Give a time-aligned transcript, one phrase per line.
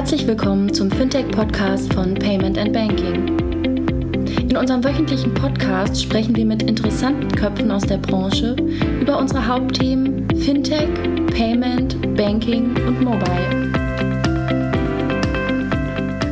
[0.00, 3.38] Herzlich willkommen zum Fintech-Podcast von Payment and Banking.
[4.48, 8.56] In unserem wöchentlichen Podcast sprechen wir mit interessanten Köpfen aus der Branche
[8.98, 10.88] über unsere Hauptthemen Fintech,
[11.36, 13.70] Payment, Banking und Mobile.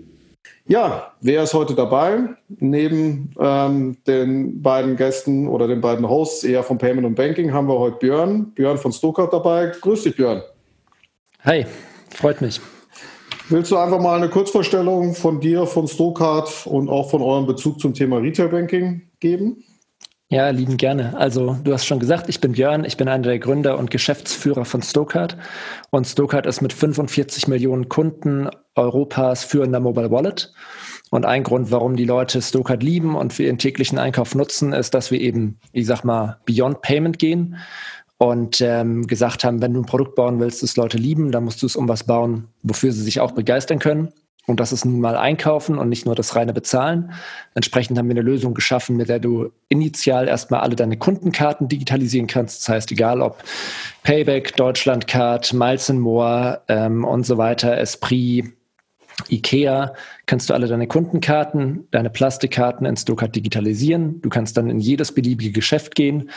[0.68, 2.22] Ja, wer ist heute dabei?
[2.48, 7.68] Neben ähm, den beiden Gästen oder den beiden Hosts eher von Payment und Banking haben
[7.68, 9.72] wir heute Björn, Björn von Stokart dabei.
[9.80, 10.42] Grüß dich, Björn.
[11.44, 11.68] Hi,
[12.10, 12.60] freut mich.
[13.50, 17.80] Willst du einfach mal eine Kurzvorstellung von dir, von Stokart und auch von eurem Bezug
[17.80, 19.64] zum Thema Retail Banking geben?
[20.30, 21.16] Ja, lieben gerne.
[21.18, 24.66] Also du hast schon gesagt, ich bin Björn, ich bin einer der Gründer und Geschäftsführer
[24.66, 25.38] von Stokart.
[25.92, 30.52] Und Stokart ist mit 45 Millionen Kunden Europas führender Mobile Wallet.
[31.12, 34.96] Und ein Grund, warum die Leute Stokart lieben und für ihren täglichen Einkauf nutzen, ist,
[34.96, 37.58] dass wir eben, ich sag mal, Beyond Payment gehen
[38.18, 41.62] und ähm, gesagt haben, wenn du ein Produkt bauen willst, das Leute lieben, dann musst
[41.62, 44.12] du es um was bauen, wofür sie sich auch begeistern können.
[44.48, 47.12] Und das ist nun mal einkaufen und nicht nur das reine Bezahlen.
[47.56, 52.28] Entsprechend haben wir eine Lösung geschaffen, mit der du initial erstmal alle deine Kundenkarten digitalisieren
[52.28, 52.62] kannst.
[52.62, 53.44] Das heißt, egal ob
[54.04, 58.54] Payback, Deutschlandcard, Miles More ähm, und so weiter, Esprit,
[59.30, 59.94] IKEA,
[60.26, 64.22] kannst du alle deine Kundenkarten, deine Plastikkarten in Stokart digitalisieren.
[64.22, 66.30] Du kannst dann in jedes beliebige Geschäft gehen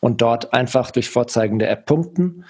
[0.00, 2.44] und dort einfach durch Vorzeigen der App punkten.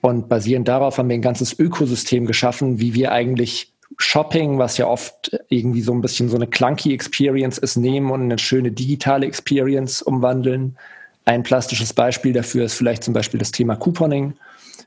[0.00, 4.86] Und basierend darauf haben wir ein ganzes Ökosystem geschaffen, wie wir eigentlich Shopping, was ja
[4.86, 9.26] oft irgendwie so ein bisschen so eine clunky Experience ist, nehmen und eine schöne digitale
[9.26, 10.76] Experience umwandeln.
[11.24, 14.34] Ein plastisches Beispiel dafür ist vielleicht zum Beispiel das Thema Couponing.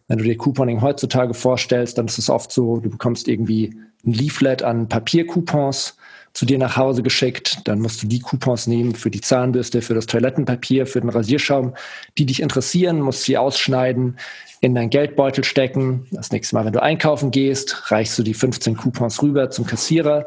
[0.07, 3.75] Wenn du dir Couponing heutzutage vorstellst, dann ist es oft so, du bekommst irgendwie
[4.05, 5.97] ein Leaflet an Papiercoupons
[6.33, 7.59] zu dir nach Hause geschickt.
[7.65, 11.73] Dann musst du die Coupons nehmen für die Zahnbürste, für das Toilettenpapier, für den Rasierschaum,
[12.17, 14.17] die dich interessieren, musst sie ausschneiden,
[14.59, 16.07] in deinen Geldbeutel stecken.
[16.11, 20.25] Das nächste Mal, wenn du einkaufen gehst, reichst du die 15 Coupons rüber zum Kassierer.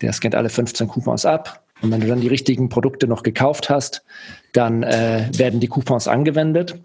[0.00, 1.64] Der scannt alle 15 Coupons ab.
[1.80, 4.04] Und wenn du dann die richtigen Produkte noch gekauft hast,
[4.52, 6.80] dann äh, werden die Coupons angewendet.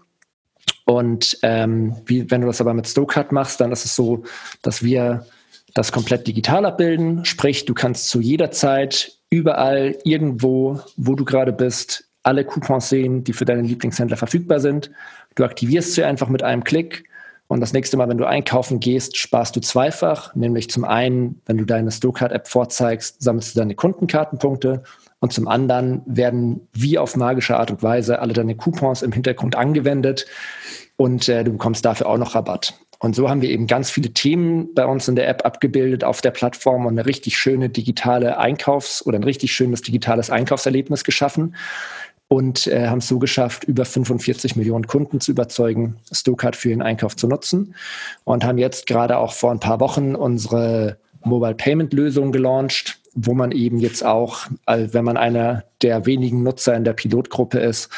[0.84, 4.24] Und ähm, wie, wenn du das aber mit Stokart machst, dann ist es so,
[4.62, 5.26] dass wir
[5.72, 7.24] das komplett digital abbilden.
[7.24, 13.24] Sprich, du kannst zu jeder Zeit überall, irgendwo, wo du gerade bist, alle Coupons sehen,
[13.24, 14.90] die für deinen Lieblingshändler verfügbar sind.
[15.34, 17.04] Du aktivierst sie einfach mit einem Klick
[17.46, 20.34] und das nächste Mal, wenn du einkaufen gehst, sparst du zweifach.
[20.34, 24.82] Nämlich zum einen, wenn du deine Stokart-App vorzeigst, sammelst du deine Kundenkartenpunkte
[25.20, 29.56] und zum anderen werden wie auf magische Art und Weise alle deine Coupons im Hintergrund
[29.56, 30.26] angewendet
[30.96, 32.74] und äh, du bekommst dafür auch noch Rabatt.
[32.98, 36.20] Und so haben wir eben ganz viele Themen bei uns in der App abgebildet auf
[36.20, 41.54] der Plattform und eine richtig schöne digitale Einkaufs- oder ein richtig schönes digitales Einkaufserlebnis geschaffen
[42.28, 46.82] und äh, haben es so geschafft, über 45 Millionen Kunden zu überzeugen, Stokart für ihren
[46.82, 47.74] Einkauf zu nutzen
[48.24, 53.34] und haben jetzt gerade auch vor ein paar Wochen unsere Mobile Payment Lösung gelauncht, wo
[53.34, 57.88] man eben jetzt auch, wenn man einer der wenigen Nutzer in der Pilotgruppe ist,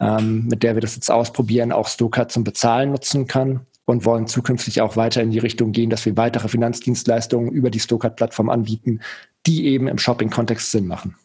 [0.00, 4.26] ähm, mit der wir das jetzt ausprobieren, auch Stokart zum Bezahlen nutzen kann und wollen
[4.26, 9.00] zukünftig auch weiter in die Richtung gehen, dass wir weitere Finanzdienstleistungen über die Stokart-Plattform anbieten,
[9.46, 11.16] die eben im Shopping-Kontext Sinn machen.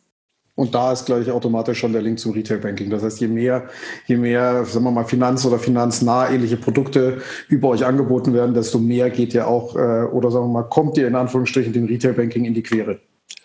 [0.55, 2.89] Und da ist, glaube ich, automatisch schon der Link zum Retail Banking.
[2.89, 3.67] Das heißt, je mehr,
[4.07, 8.79] je mehr, sagen wir mal, Finanz- oder finanznah ähnliche Produkte über euch angeboten werden, desto
[8.79, 12.13] mehr geht ja auch, äh, oder sagen wir mal, kommt ihr in Anführungsstrichen dem Retail
[12.13, 12.99] Banking in die Quere.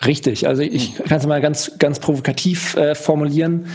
[0.07, 3.67] Richtig, also ich kann es mal ganz, ganz provokativ äh, formulieren.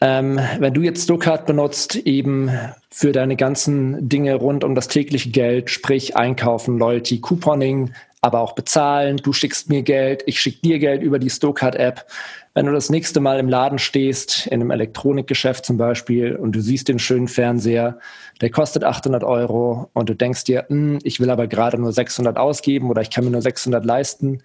[0.00, 2.50] Ähm, wenn du jetzt Stokart benutzt, eben
[2.88, 8.54] für deine ganzen Dinge rund um das tägliche Geld, sprich Einkaufen, Loyalty, Couponing, aber auch
[8.54, 12.06] bezahlen, du schickst mir Geld, ich schicke dir Geld über die Stokart-App.
[12.54, 16.60] Wenn du das nächste Mal im Laden stehst, in einem Elektronikgeschäft zum Beispiel, und du
[16.60, 17.98] siehst den schönen Fernseher,
[18.40, 22.36] der kostet 800 Euro und du denkst dir, hm, ich will aber gerade nur 600
[22.36, 24.42] ausgeben oder ich kann mir nur 600 leisten,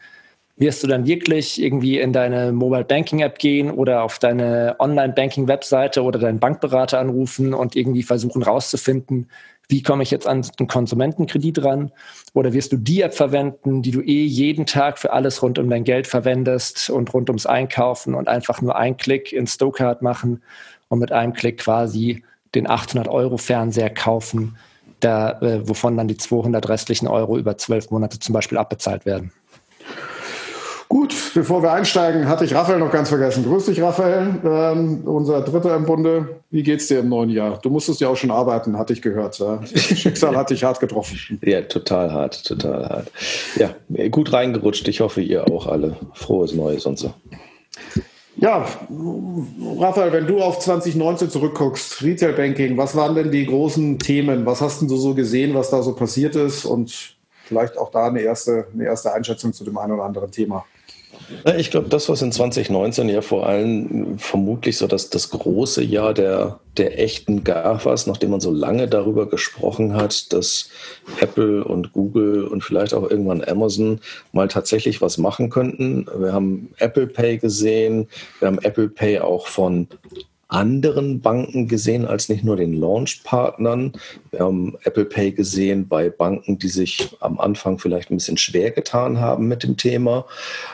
[0.55, 5.13] wirst du dann wirklich irgendwie in deine Mobile Banking App gehen oder auf deine Online
[5.13, 9.29] Banking Webseite oder deinen Bankberater anrufen und irgendwie versuchen rauszufinden,
[9.69, 11.91] wie komme ich jetzt an den Konsumentenkredit ran?
[12.33, 15.69] Oder wirst du die App verwenden, die du eh jeden Tag für alles rund um
[15.69, 20.44] dein Geld verwendest und rund ums Einkaufen und einfach nur einen Klick in Stokart machen
[20.89, 22.23] und mit einem Klick quasi
[22.56, 24.57] den 800 Euro Fernseher kaufen,
[24.99, 29.31] da, äh, wovon dann die 200 restlichen Euro über zwölf Monate zum Beispiel abbezahlt werden?
[30.94, 33.44] Gut, bevor wir einsteigen, hatte ich Raphael noch ganz vergessen.
[33.44, 36.36] Grüß dich, Raphael, ähm, unser Dritter im Bunde.
[36.51, 37.57] Wie geht's dir im neuen Jahr?
[37.63, 39.40] Du musstest ja auch schon arbeiten, hatte ich gehört.
[39.40, 39.60] Ja?
[39.75, 41.40] Schicksal hat dich hart getroffen.
[41.42, 43.12] Ja, total hart, total hart.
[43.56, 43.74] Ja,
[44.10, 44.88] gut reingerutscht.
[44.88, 45.95] Ich hoffe, ihr auch alle.
[46.13, 47.12] Frohes Neues und so.
[48.36, 48.63] Ja,
[49.80, 54.45] Raphael, wenn du auf 2019 zurückguckst, Retail Banking, was waren denn die großen Themen?
[54.45, 56.66] Was hast du so gesehen, was da so passiert ist?
[56.66, 60.63] Und vielleicht auch da eine erste, eine erste Einschätzung zu dem einen oder anderen Thema.
[61.57, 66.13] Ich glaube, das, was in 2019 ja vor allem vermutlich so das, das große Jahr
[66.13, 70.69] der, der echten GAFAs, nachdem man so lange darüber gesprochen hat, dass
[71.19, 74.00] Apple und Google und vielleicht auch irgendwann Amazon
[74.31, 76.06] mal tatsächlich was machen könnten.
[76.18, 78.07] Wir haben Apple Pay gesehen,
[78.39, 79.88] wir haben Apple Pay auch von
[80.53, 83.94] anderen Banken gesehen als nicht nur den Launch-Partnern.
[84.31, 88.71] Wir haben Apple Pay gesehen bei Banken, die sich am Anfang vielleicht ein bisschen schwer
[88.71, 90.25] getan haben mit dem Thema.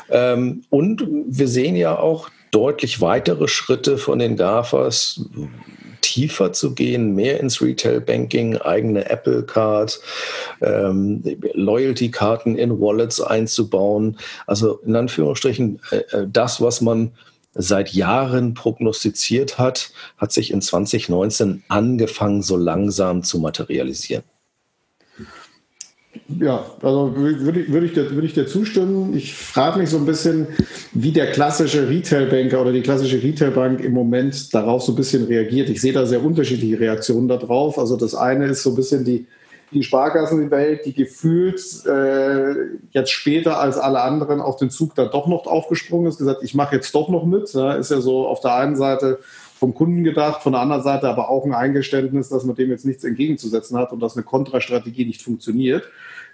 [0.09, 5.21] Ähm, und wir sehen ja auch deutlich weitere Schritte von den GAFAs,
[6.01, 9.99] tiefer zu gehen, mehr ins Retail Banking, eigene Apple Card,
[10.61, 11.21] ähm,
[11.53, 14.17] Loyalty-Karten in Wallets einzubauen.
[14.47, 17.11] Also in Anführungsstrichen äh, äh das, was man
[17.53, 24.23] seit Jahren prognostiziert hat, hat sich in 2019 angefangen, so langsam zu materialisieren.
[26.39, 29.15] Ja, also würde ich, würde ich, dir, ich dir zustimmen.
[29.15, 30.47] Ich frage mich so ein bisschen,
[30.93, 35.69] wie der klassische Retailbanker oder die klassische Retailbank im Moment darauf so ein bisschen reagiert.
[35.69, 37.79] Ich sehe da sehr unterschiedliche Reaktionen darauf.
[37.79, 39.25] Also das eine ist so ein bisschen die,
[39.71, 42.55] die Sparkassenwelt, die gefühlt äh,
[42.91, 46.55] jetzt später als alle anderen auf den Zug da doch noch aufgesprungen ist, gesagt, ich
[46.55, 47.53] mache jetzt doch noch mit.
[47.53, 49.19] Ja, ist ja so auf der einen Seite
[49.59, 52.85] vom Kunden gedacht, von der anderen Seite aber auch ein Eingeständnis, dass man dem jetzt
[52.85, 55.83] nichts entgegenzusetzen hat und dass eine Kontrastrategie nicht funktioniert.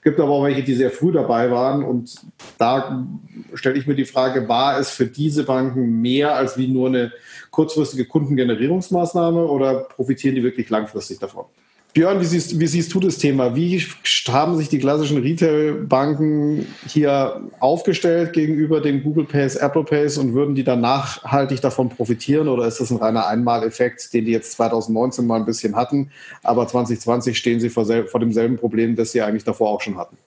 [0.04, 2.16] Gibt aber auch welche, die sehr früh dabei waren und
[2.60, 3.08] da
[3.56, 7.12] stelle ich mir die Frage, war es für diese Banken mehr als wie nur eine
[7.50, 11.46] kurzfristige Kundengenerierungsmaßnahme oder profitieren die wirklich langfristig davon?
[11.96, 13.56] Björn, wie siehst, wie siehst du das Thema?
[13.56, 13.82] Wie
[14.28, 20.56] haben sich die klassischen Retail-Banken hier aufgestellt gegenüber den Google Pays, Apple Pays und würden
[20.56, 25.26] die dann nachhaltig davon profitieren oder ist das ein reiner Einmaleffekt, den die jetzt 2019
[25.26, 26.12] mal ein bisschen hatten,
[26.44, 30.18] aber 2020 stehen sie vor, vor demselben Problem, das sie eigentlich davor auch schon hatten?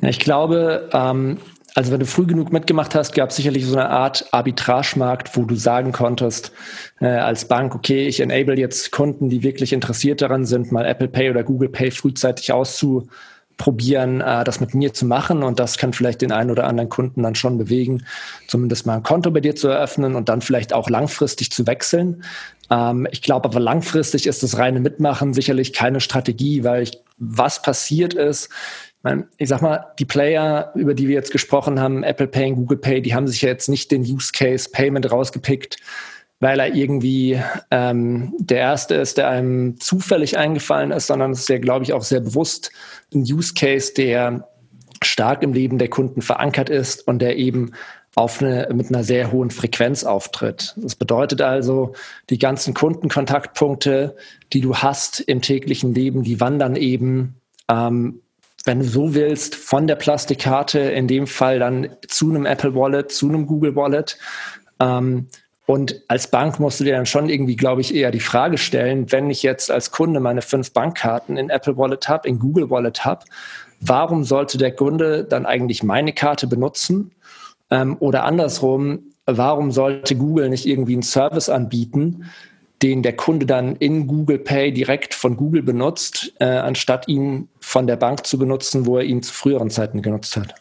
[0.00, 1.36] Ich glaube, ähm,
[1.74, 5.44] also wenn du früh genug mitgemacht hast, gab es sicherlich so eine Art Arbitragemarkt, wo
[5.44, 6.52] du sagen konntest
[7.00, 11.08] äh, als Bank, okay, ich enable jetzt Kunden, die wirklich interessiert daran sind, mal Apple
[11.08, 15.94] Pay oder Google Pay frühzeitig auszuprobieren, äh, das mit mir zu machen und das kann
[15.94, 18.04] vielleicht den einen oder anderen Kunden dann schon bewegen,
[18.48, 22.22] zumindest mal ein Konto bei dir zu eröffnen und dann vielleicht auch langfristig zu wechseln.
[22.70, 27.62] Ähm, ich glaube aber langfristig ist das reine Mitmachen sicherlich keine Strategie, weil ich, was
[27.62, 28.50] passiert ist,
[29.36, 32.78] ich sag mal, die Player, über die wir jetzt gesprochen haben, Apple Pay und Google
[32.78, 35.76] Pay, die haben sich ja jetzt nicht den Use Case Payment rausgepickt,
[36.38, 37.40] weil er irgendwie
[37.70, 41.92] ähm, der erste ist, der einem zufällig eingefallen ist, sondern es ist ja, glaube ich,
[41.92, 42.70] auch sehr bewusst
[43.12, 44.48] ein Use Case, der
[45.02, 47.72] stark im Leben der Kunden verankert ist und der eben
[48.14, 50.74] auf eine, mit einer sehr hohen Frequenz auftritt.
[50.76, 51.94] Das bedeutet also,
[52.30, 54.16] die ganzen Kundenkontaktpunkte,
[54.52, 57.36] die du hast im täglichen Leben, die wandern eben
[57.68, 58.20] ähm,
[58.64, 63.10] wenn du so willst, von der Plastikkarte in dem Fall dann zu einem Apple Wallet,
[63.10, 64.18] zu einem Google Wallet.
[64.80, 65.28] Ähm,
[65.66, 69.10] und als Bank musst du dir dann schon irgendwie, glaube ich, eher die Frage stellen,
[69.10, 73.04] wenn ich jetzt als Kunde meine fünf Bankkarten in Apple Wallet habe, in Google Wallet
[73.04, 73.24] habe,
[73.80, 77.12] warum sollte der Kunde dann eigentlich meine Karte benutzen?
[77.70, 82.30] Ähm, oder andersrum, warum sollte Google nicht irgendwie einen Service anbieten,
[82.82, 87.86] den der Kunde dann in Google Pay direkt von Google benutzt, äh, anstatt ihn von
[87.86, 90.54] der Bank zu benutzen, wo er ihn zu früheren Zeiten genutzt hat.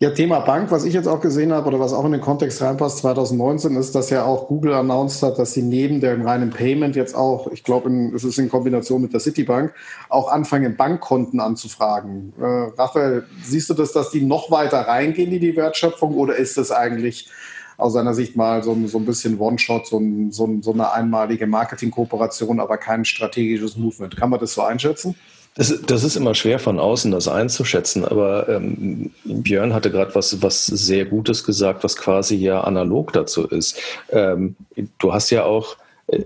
[0.00, 2.60] Ja, Thema Bank, was ich jetzt auch gesehen habe oder was auch in den Kontext
[2.60, 6.96] reinpasst, 2019 ist, dass ja auch Google announced hat, dass sie neben dem reinen Payment
[6.96, 9.72] jetzt auch, ich glaube, es ist in Kombination mit der Citibank,
[10.08, 12.32] auch anfangen, Bankkonten anzufragen.
[12.40, 12.44] Äh,
[12.76, 16.72] Raphael, siehst du das, dass die noch weiter reingehen in die Wertschöpfung oder ist das
[16.72, 17.30] eigentlich
[17.76, 21.46] aus seiner Sicht mal so, so ein bisschen One-Shot, so, ein, so, so eine einmalige
[21.46, 24.16] Marketing-Kooperation, aber kein strategisches Movement?
[24.16, 25.14] Kann man das so einschätzen?
[25.56, 30.42] Das, das, ist immer schwer von außen, das einzuschätzen, aber ähm, Björn hatte gerade was,
[30.42, 33.78] was sehr Gutes gesagt, was quasi ja analog dazu ist.
[34.10, 34.56] Ähm,
[34.98, 35.76] du hast ja auch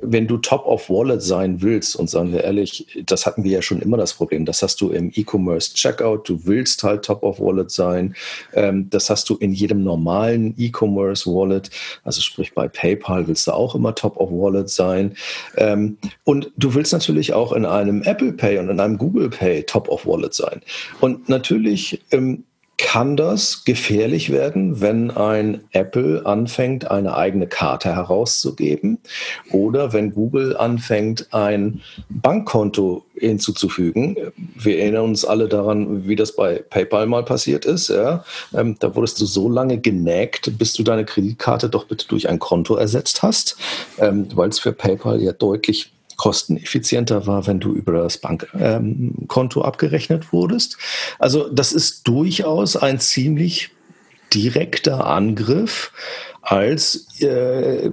[0.03, 3.63] wenn du Top of Wallet sein willst, und sagen wir ehrlich, das hatten wir ja
[3.63, 7.41] schon immer das Problem, das hast du im E-Commerce Checkout, du willst halt Top of
[7.41, 8.15] Wallet sein,
[8.55, 11.71] ähm, das hast du in jedem normalen E-Commerce Wallet,
[12.05, 15.15] also sprich bei PayPal willst du auch immer Top of Wallet sein.
[15.57, 19.65] Ähm, und du willst natürlich auch in einem Apple Pay und in einem Google Pay
[19.65, 20.61] Top of Wallet sein.
[21.01, 22.45] Und natürlich ähm,
[22.79, 28.99] kann das gefährlich werden, wenn ein Apple anfängt, eine eigene Karte herauszugeben
[29.51, 34.17] oder wenn Google anfängt, ein Bankkonto hinzuzufügen.
[34.55, 37.89] Wir erinnern uns alle daran, wie das bei PayPal mal passiert ist.
[37.89, 38.25] Ja?
[38.55, 42.39] Ähm, da wurdest du so lange genägt, bis du deine Kreditkarte doch bitte durch ein
[42.39, 43.57] Konto ersetzt hast,
[43.99, 49.67] ähm, weil es für PayPal ja deutlich kosteneffizienter war, wenn du über das Bankkonto ähm,
[49.67, 50.77] abgerechnet wurdest.
[51.19, 53.71] Also das ist durchaus ein ziemlich
[54.35, 55.93] direkter Angriff
[56.43, 57.91] als äh,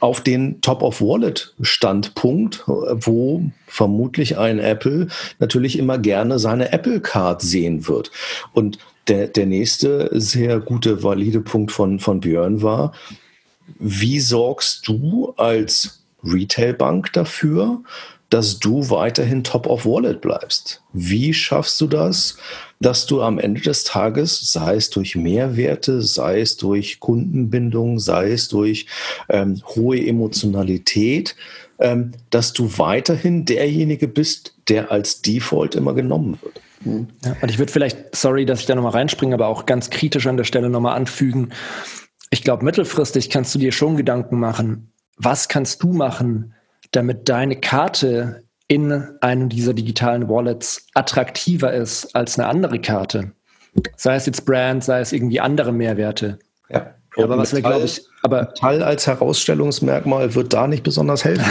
[0.00, 5.06] auf den Top-of-Wallet-Standpunkt, wo vermutlich ein Apple
[5.38, 8.10] natürlich immer gerne seine Apple-Card sehen wird.
[8.52, 12.92] Und der, der nächste sehr gute, valide Punkt von, von Björn war,
[13.78, 17.82] wie sorgst du als Retailbank dafür,
[18.32, 20.82] dass du weiterhin top of wallet bleibst?
[20.94, 22.38] Wie schaffst du das,
[22.80, 28.32] dass du am Ende des Tages, sei es durch Mehrwerte, sei es durch Kundenbindung, sei
[28.32, 28.86] es durch
[29.28, 31.36] ähm, hohe Emotionalität,
[31.78, 36.60] ähm, dass du weiterhin derjenige bist, der als Default immer genommen wird?
[37.24, 40.26] Ja, und ich würde vielleicht, sorry, dass ich da nochmal reinspringe, aber auch ganz kritisch
[40.26, 41.50] an der Stelle nochmal anfügen.
[42.30, 46.54] Ich glaube, mittelfristig kannst du dir schon Gedanken machen, was kannst du machen,
[46.92, 53.32] damit deine Karte in einem dieser digitalen Wallets attraktiver ist als eine andere Karte?
[53.96, 56.38] Sei es jetzt Brand, sei es irgendwie andere Mehrwerte.
[56.70, 56.94] Ja.
[57.18, 61.44] Aber was wir, glaube ich, aber Metall als Herausstellungsmerkmal wird da nicht besonders helfen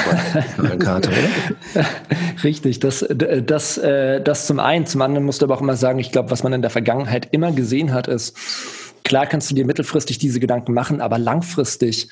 [0.57, 1.85] bei der Karte, oder?
[2.43, 4.87] Richtig, das, das, äh, das zum einen.
[4.87, 7.27] Zum anderen musst du aber auch immer sagen, ich glaube, was man in der Vergangenheit
[7.31, 8.35] immer gesehen hat, ist,
[9.11, 12.07] Klar kannst du dir mittelfristig diese Gedanken machen, aber langfristig,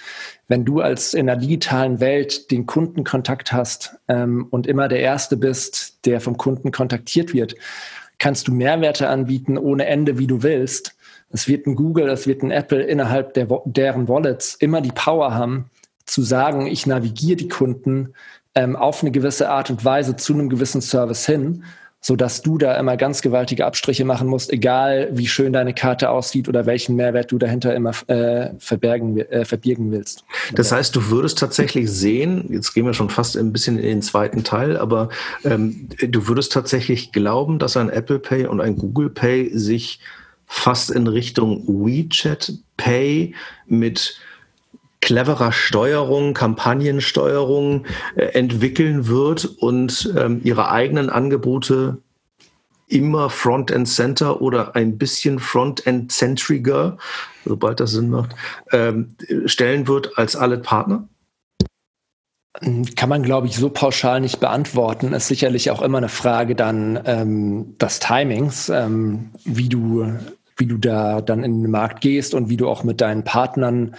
[0.49, 5.37] wenn du als in der digitalen Welt den Kundenkontakt hast ähm, und immer der Erste
[5.37, 7.55] bist, der vom Kunden kontaktiert wird,
[8.17, 10.97] kannst du Mehrwerte anbieten ohne Ende, wie du willst.
[11.29, 15.33] Es wird ein Google, es wird ein Apple innerhalb der, deren Wallets immer die Power
[15.33, 15.69] haben,
[16.05, 18.13] zu sagen, ich navigiere die Kunden
[18.55, 21.63] ähm, auf eine gewisse Art und Weise zu einem gewissen Service hin
[22.01, 26.09] so dass du da immer ganz gewaltige Abstriche machen musst, egal wie schön deine Karte
[26.09, 30.23] aussieht oder welchen Mehrwert du dahinter immer äh, verbergen, äh, verbirgen willst.
[30.55, 34.01] Das heißt, du würdest tatsächlich sehen, jetzt gehen wir schon fast ein bisschen in den
[34.01, 35.09] zweiten Teil, aber
[35.43, 39.99] ähm, du würdest tatsächlich glauben, dass ein Apple Pay und ein Google Pay sich
[40.45, 43.35] fast in Richtung WeChat Pay
[43.67, 44.19] mit
[45.01, 51.97] cleverer Steuerung, Kampagnensteuerung äh, entwickeln wird und ähm, ihre eigenen Angebote
[52.89, 56.97] immer Front-End Center oder ein bisschen Front-End zentriger,
[57.45, 58.35] sobald das Sinn macht,
[58.71, 59.15] ähm,
[59.45, 61.07] stellen wird als alle Partner?
[62.95, 65.13] Kann man, glaube ich, so pauschal nicht beantworten.
[65.13, 70.11] Ist sicherlich auch immer eine Frage dann ähm, des Timings, ähm, wie du,
[70.57, 73.95] wie du da dann in den Markt gehst und wie du auch mit deinen Partnern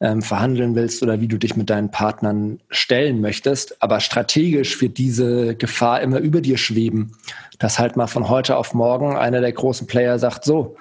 [0.00, 3.82] ähm, verhandeln willst oder wie du dich mit deinen Partnern stellen möchtest.
[3.82, 7.12] Aber strategisch wird diese Gefahr immer über dir schweben,
[7.58, 10.76] dass halt mal von heute auf morgen einer der großen Player sagt, so,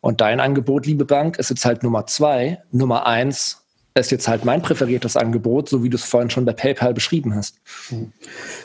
[0.00, 2.62] und dein Angebot, liebe Bank, ist jetzt halt Nummer zwei.
[2.72, 3.60] Nummer eins
[3.94, 7.34] ist jetzt halt mein präferiertes Angebot, so wie du es vorhin schon bei PayPal beschrieben
[7.34, 7.56] hast.
[7.88, 8.12] Hm.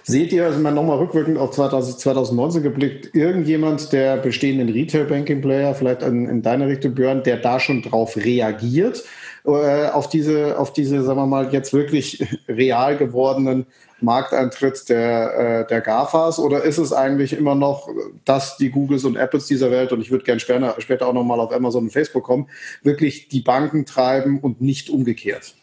[0.04, 6.30] Seht ihr, also mal nochmal rückwirkend auf 2019 geblickt, irgendjemand der bestehenden Retail-Banking-Player, vielleicht in,
[6.30, 9.04] in deine Richtung, Björn, der da schon drauf reagiert?
[9.46, 13.66] Äh, auf diese, auf diese, sagen wir mal, jetzt wirklich real gewordenen
[14.02, 17.90] Markteintritt der, äh, der GAFAs oder ist es eigentlich immer noch,
[18.26, 21.40] dass die Googles und Apples dieser Welt, und ich würde gerne später, später auch nochmal
[21.40, 22.50] auf Amazon und Facebook kommen,
[22.84, 25.56] wirklich die Banken treiben und nicht umgekehrt?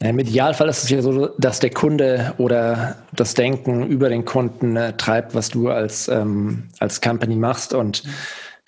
[0.00, 4.76] Im Idealfall ist es ja so, dass der Kunde oder das Denken über den Kunden
[4.76, 7.72] äh, treibt, was du als, ähm, als Company machst.
[7.72, 8.02] Und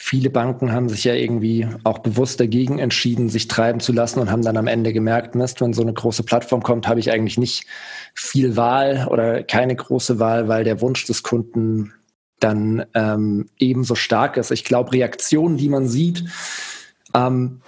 [0.07, 4.31] viele Banken haben sich ja irgendwie auch bewusst dagegen entschieden, sich treiben zu lassen und
[4.31, 7.39] haben dann am Ende gemerkt, Mist, wenn so eine große Plattform kommt, habe ich eigentlich
[7.39, 7.65] nicht
[8.13, 11.95] viel Wahl oder keine große Wahl, weil der Wunsch des Kunden
[12.39, 14.51] dann ähm, ebenso stark ist.
[14.51, 16.25] Ich glaube, Reaktionen, die man sieht,
[17.15, 17.63] ähm,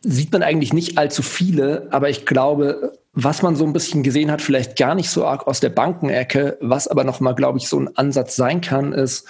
[0.00, 4.30] sieht man eigentlich nicht allzu viele, aber ich glaube, was man so ein bisschen gesehen
[4.30, 7.78] hat, vielleicht gar nicht so arg aus der Bankenecke, was aber nochmal, glaube ich, so
[7.78, 9.26] ein Ansatz sein kann, ist,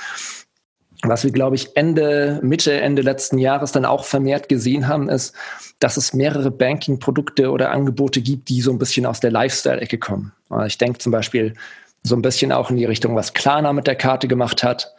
[1.02, 5.35] was wir, glaube ich, Ende, Mitte, Ende letzten Jahres dann auch vermehrt gesehen haben, ist,
[5.78, 10.33] dass es mehrere Banking-Produkte oder Angebote gibt, die so ein bisschen aus der Lifestyle-Ecke kommen.
[10.67, 11.55] Ich denke zum Beispiel
[12.02, 14.95] so ein bisschen auch in die Richtung, was Klarna mit der Karte gemacht hat.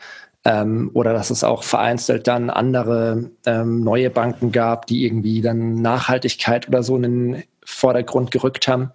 [0.45, 5.81] Ähm, oder dass es auch vereinzelt dann andere ähm, neue Banken gab, die irgendwie dann
[5.81, 8.91] Nachhaltigkeit oder so in den Vordergrund gerückt haben.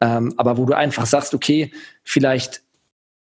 [0.00, 1.72] Ähm, aber wo du einfach sagst, okay,
[2.04, 2.62] vielleicht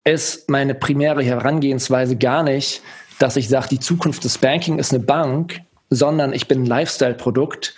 [0.02, 2.82] ist meine primäre Herangehensweise gar nicht,
[3.18, 7.74] dass ich sage, die Zukunft des Banking ist eine Bank, sondern ich bin ein Lifestyle-Produkt.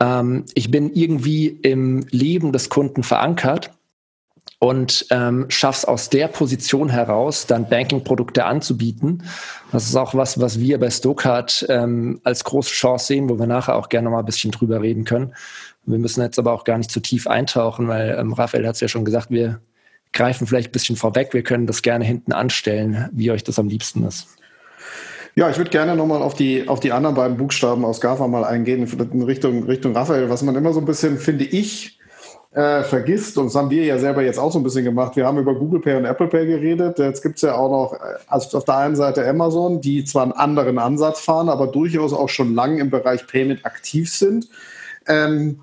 [0.00, 3.70] Ähm, ich bin irgendwie im Leben des Kunden verankert
[4.58, 9.22] und ähm, schaff's aus der Position heraus, dann Banking-Produkte anzubieten.
[9.72, 13.46] Das ist auch was, was wir bei Stokart ähm, als große Chance sehen, wo wir
[13.46, 15.34] nachher auch gerne mal ein bisschen drüber reden können.
[15.86, 18.80] Wir müssen jetzt aber auch gar nicht zu tief eintauchen, weil ähm, Raphael hat es
[18.80, 19.60] ja schon gesagt, wir
[20.12, 21.32] greifen vielleicht ein bisschen vorweg.
[21.32, 24.28] Wir können das gerne hinten anstellen, wie euch das am liebsten ist.
[25.36, 28.44] Ja, ich würde gerne nochmal auf die, auf die anderen beiden Buchstaben aus GAFA mal
[28.44, 31.98] eingehen, in Richtung, Richtung Raphael, was man immer so ein bisschen, finde ich,
[32.52, 35.24] äh, vergisst, und das haben wir ja selber jetzt auch so ein bisschen gemacht, wir
[35.24, 38.58] haben über Google Pay und Apple Pay geredet, jetzt gibt es ja auch noch also
[38.58, 42.54] auf der einen Seite Amazon, die zwar einen anderen Ansatz fahren, aber durchaus auch schon
[42.54, 44.48] lange im Bereich Payment aktiv sind.
[45.06, 45.60] Ähm,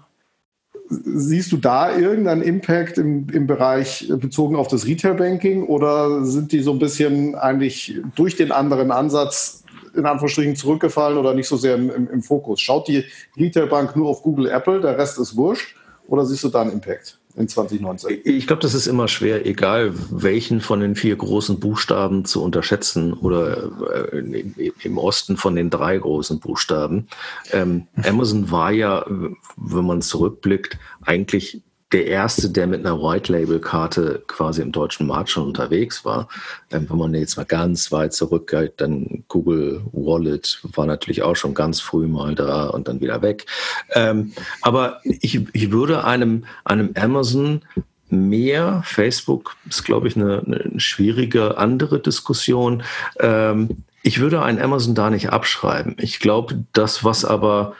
[0.89, 6.61] Siehst du da irgendeinen Impact im, im Bereich bezogen auf das Retail-Banking oder sind die
[6.61, 9.63] so ein bisschen eigentlich durch den anderen Ansatz
[9.95, 12.61] in Anführungsstrichen zurückgefallen oder nicht so sehr im, im, im Fokus?
[12.61, 13.03] Schaut die
[13.37, 15.75] Retail-Bank nur auf Google, Apple, der Rest ist wurscht
[16.07, 17.16] oder siehst du da einen Impact?
[17.37, 18.21] In 2019?
[18.23, 23.13] Ich glaube, das ist immer schwer, egal welchen von den vier großen Buchstaben zu unterschätzen
[23.13, 23.71] oder
[24.11, 24.43] äh,
[24.83, 27.07] im Osten von den drei großen Buchstaben.
[27.51, 31.61] Ähm, Amazon war ja, wenn man zurückblickt, eigentlich
[31.93, 36.27] der erste, der mit einer White-Label-Karte quasi im deutschen Markt schon unterwegs war.
[36.71, 41.53] Ähm, wenn man jetzt mal ganz weit zurückgeht, dann Google Wallet war natürlich auch schon
[41.53, 43.45] ganz früh mal da und dann wieder weg.
[43.93, 47.61] Ähm, aber ich, ich würde einem, einem Amazon
[48.09, 52.83] mehr, Facebook ist, glaube ich, eine, eine schwierige andere Diskussion.
[53.19, 55.95] Ähm, ich würde ein Amazon da nicht abschreiben.
[55.99, 57.75] Ich glaube, das, was aber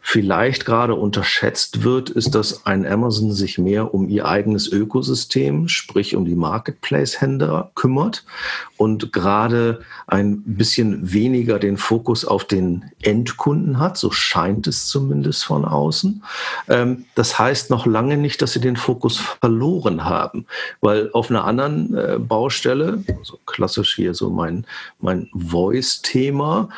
[0.00, 6.16] vielleicht gerade unterschätzt wird, ist, dass ein Amazon sich mehr um ihr eigenes Ökosystem, sprich
[6.16, 8.24] um die Marketplace-Händler kümmert
[8.76, 13.96] und gerade ein bisschen weniger den Fokus auf den Endkunden hat.
[13.96, 16.22] So scheint es zumindest von außen.
[16.68, 20.46] Ähm, das heißt noch lange nicht, dass sie den Fokus verloren haben,
[20.80, 24.66] weil auf einer anderen äh, Baustelle, so klassisch hier so mein,
[25.00, 26.68] mein Voice-Thema,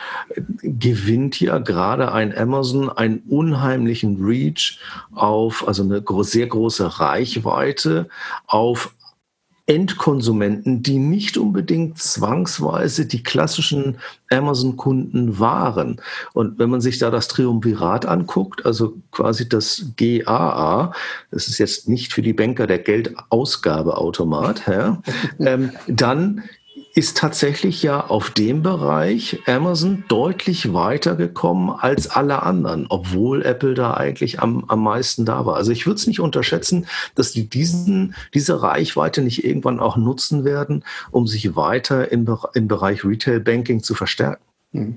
[0.62, 4.78] gewinnt ja gerade ein Amazon einen unheimlichen Reach
[5.14, 8.08] auf, also eine sehr große Reichweite
[8.46, 8.92] auf
[9.66, 13.98] Endkonsumenten, die nicht unbedingt zwangsweise die klassischen
[14.30, 16.00] Amazon-Kunden waren.
[16.34, 20.92] Und wenn man sich da das Triumvirat anguckt, also quasi das GAA,
[21.32, 25.02] das ist jetzt nicht für die Banker der Geldausgabeautomat, ja,
[25.40, 26.44] ähm, dann
[26.96, 33.92] ist tatsächlich ja auf dem Bereich Amazon deutlich weitergekommen als alle anderen, obwohl Apple da
[33.92, 35.56] eigentlich am, am meisten da war.
[35.56, 40.46] Also ich würde es nicht unterschätzen, dass die diesen, diese Reichweite nicht irgendwann auch nutzen
[40.46, 44.42] werden, um sich weiter im, im Bereich Retail Banking zu verstärken.
[44.72, 44.96] Hm.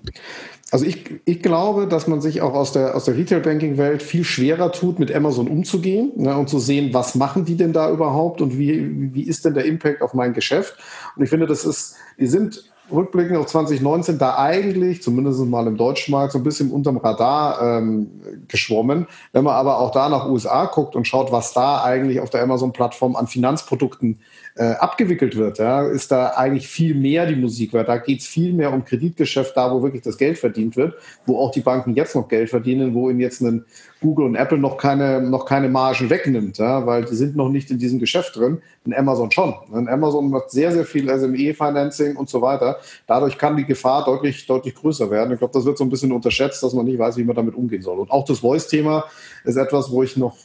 [0.71, 4.71] Also ich, ich glaube, dass man sich auch aus der, aus der Retail-Banking-Welt viel schwerer
[4.71, 8.58] tut, mit Amazon umzugehen ne, und zu sehen, was machen die denn da überhaupt und
[8.58, 10.75] wie, wie ist denn der Impact auf mein Geschäft.
[11.15, 15.78] Und ich finde, das ist, die sind rückblickend auf 2019 da eigentlich, zumindest mal im
[15.78, 18.10] deutschen Markt, so ein bisschen unterm Radar ähm,
[18.47, 19.08] geschwommen.
[19.32, 22.43] Wenn man aber auch da nach USA guckt und schaut, was da eigentlich auf der
[22.43, 24.19] Amazon-Plattform an Finanzprodukten
[24.56, 28.28] äh, abgewickelt wird, ja, ist da eigentlich viel mehr die Musik, weil da geht es
[28.28, 31.95] viel mehr um Kreditgeschäft, da wo wirklich das Geld verdient wird, wo auch die Banken
[31.95, 33.65] jetzt noch Geld verdienen, wo ihnen jetzt ein
[34.02, 37.70] Google und Apple noch keine, noch keine Margen wegnimmt, ja, weil die sind noch nicht
[37.70, 39.54] in diesem Geschäft drin, in Amazon schon.
[39.72, 42.78] Und Amazon macht sehr, sehr viel SME-Financing und so weiter.
[43.08, 45.34] Dadurch kann die Gefahr deutlich, deutlich größer werden.
[45.34, 47.56] Ich glaube, das wird so ein bisschen unterschätzt, dass man nicht weiß, wie man damit
[47.56, 48.00] umgehen soll.
[48.00, 49.04] Und auch das Voice-Thema
[49.44, 50.38] ist etwas, wo ich noch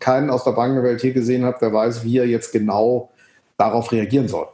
[0.00, 3.10] keinen aus der Bankenwelt hier gesehen habe, der weiß, wie er jetzt genau
[3.56, 4.48] darauf reagieren soll.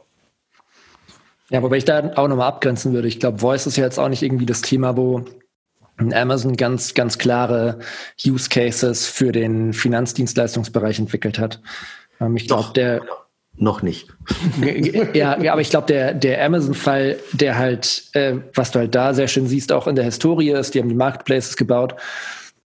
[1.49, 3.07] Ja, wobei ich da auch nochmal abgrenzen würde.
[3.07, 5.23] Ich glaube, Voice ist ja jetzt auch nicht irgendwie das Thema, wo
[6.13, 7.79] Amazon ganz, ganz klare
[8.25, 11.61] Use Cases für den Finanzdienstleistungsbereich entwickelt hat.
[12.19, 13.01] Ähm, ich glaube, der
[13.61, 14.07] noch nicht.
[15.13, 19.13] ja, ja, aber ich glaube, der, der Amazon-Fall, der halt, äh, was du halt da
[19.13, 21.95] sehr schön siehst, auch in der Historie ist, die haben die Marketplaces gebaut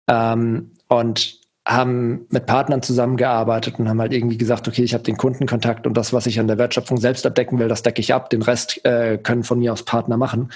[0.07, 1.37] ähm, und
[1.67, 5.95] haben mit Partnern zusammengearbeitet und haben halt irgendwie gesagt, okay, ich habe den Kundenkontakt und
[5.95, 8.31] das, was ich an der Wertschöpfung selbst abdecken will, das decke ich ab.
[8.31, 10.51] Den Rest äh, können von mir aus Partner machen.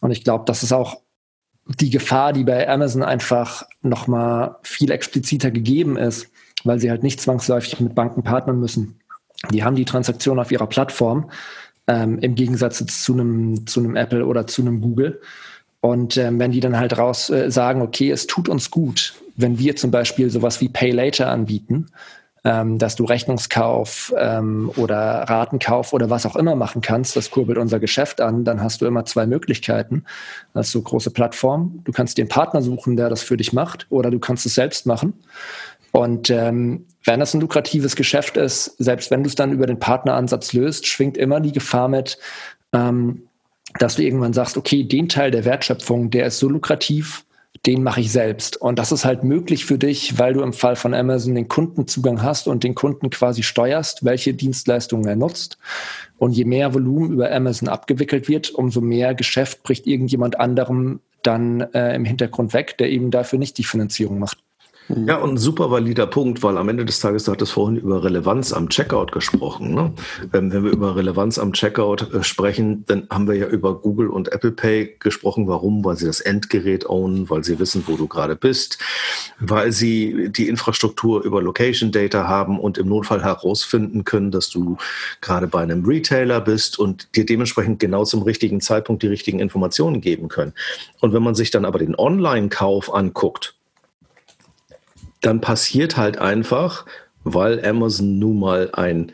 [0.00, 1.02] Und ich glaube, das ist auch
[1.68, 6.28] die Gefahr, die bei Amazon einfach nochmal viel expliziter gegeben ist,
[6.64, 8.98] weil sie halt nicht zwangsläufig mit Banken partnern müssen.
[9.52, 11.30] Die haben die Transaktion auf ihrer Plattform,
[11.86, 15.20] ähm, im Gegensatz zu einem, zu einem Apple oder zu einem Google.
[15.80, 19.58] Und ähm, wenn die dann halt raus äh, sagen, okay, es tut uns gut, wenn
[19.58, 21.86] wir zum Beispiel sowas wie Pay Later anbieten,
[22.44, 27.58] ähm, dass du Rechnungskauf ähm, oder Ratenkauf oder was auch immer machen kannst, das kurbelt
[27.58, 30.04] unser Geschäft an, dann hast du immer zwei Möglichkeiten.
[30.54, 31.80] als so große Plattform.
[31.84, 34.54] Du kannst dir einen Partner suchen, der das für dich macht, oder du kannst es
[34.54, 35.14] selbst machen.
[35.92, 39.78] Und ähm, wenn das ein lukratives Geschäft ist, selbst wenn du es dann über den
[39.78, 42.18] Partneransatz löst, schwingt immer die Gefahr mit,
[42.72, 43.22] ähm,
[43.78, 47.24] dass du irgendwann sagst, okay, den Teil der Wertschöpfung, der ist so lukrativ,
[47.68, 48.56] den mache ich selbst.
[48.56, 52.22] Und das ist halt möglich für dich, weil du im Fall von Amazon den Kundenzugang
[52.22, 55.58] hast und den Kunden quasi steuerst, welche Dienstleistungen er nutzt.
[56.16, 61.60] Und je mehr Volumen über Amazon abgewickelt wird, umso mehr Geschäft bricht irgendjemand anderem dann
[61.74, 64.38] äh, im Hintergrund weg, der eben dafür nicht die Finanzierung macht.
[64.88, 68.02] Ja, und ein super valider Punkt, weil am Ende des Tages, du hattest vorhin über
[68.02, 69.74] Relevanz am Checkout gesprochen.
[69.74, 69.92] Ne?
[70.32, 74.08] Ähm, wenn wir über Relevanz am Checkout äh, sprechen, dann haben wir ja über Google
[74.08, 75.46] und Apple Pay gesprochen.
[75.46, 75.84] Warum?
[75.84, 78.78] Weil sie das Endgerät ownen, weil sie wissen, wo du gerade bist,
[79.38, 84.78] weil sie die Infrastruktur über Location Data haben und im Notfall herausfinden können, dass du
[85.20, 90.00] gerade bei einem Retailer bist und dir dementsprechend genau zum richtigen Zeitpunkt die richtigen Informationen
[90.00, 90.54] geben können.
[91.00, 93.57] Und wenn man sich dann aber den Online-Kauf anguckt,
[95.20, 96.86] dann passiert halt einfach,
[97.24, 99.12] weil Amazon nun mal ein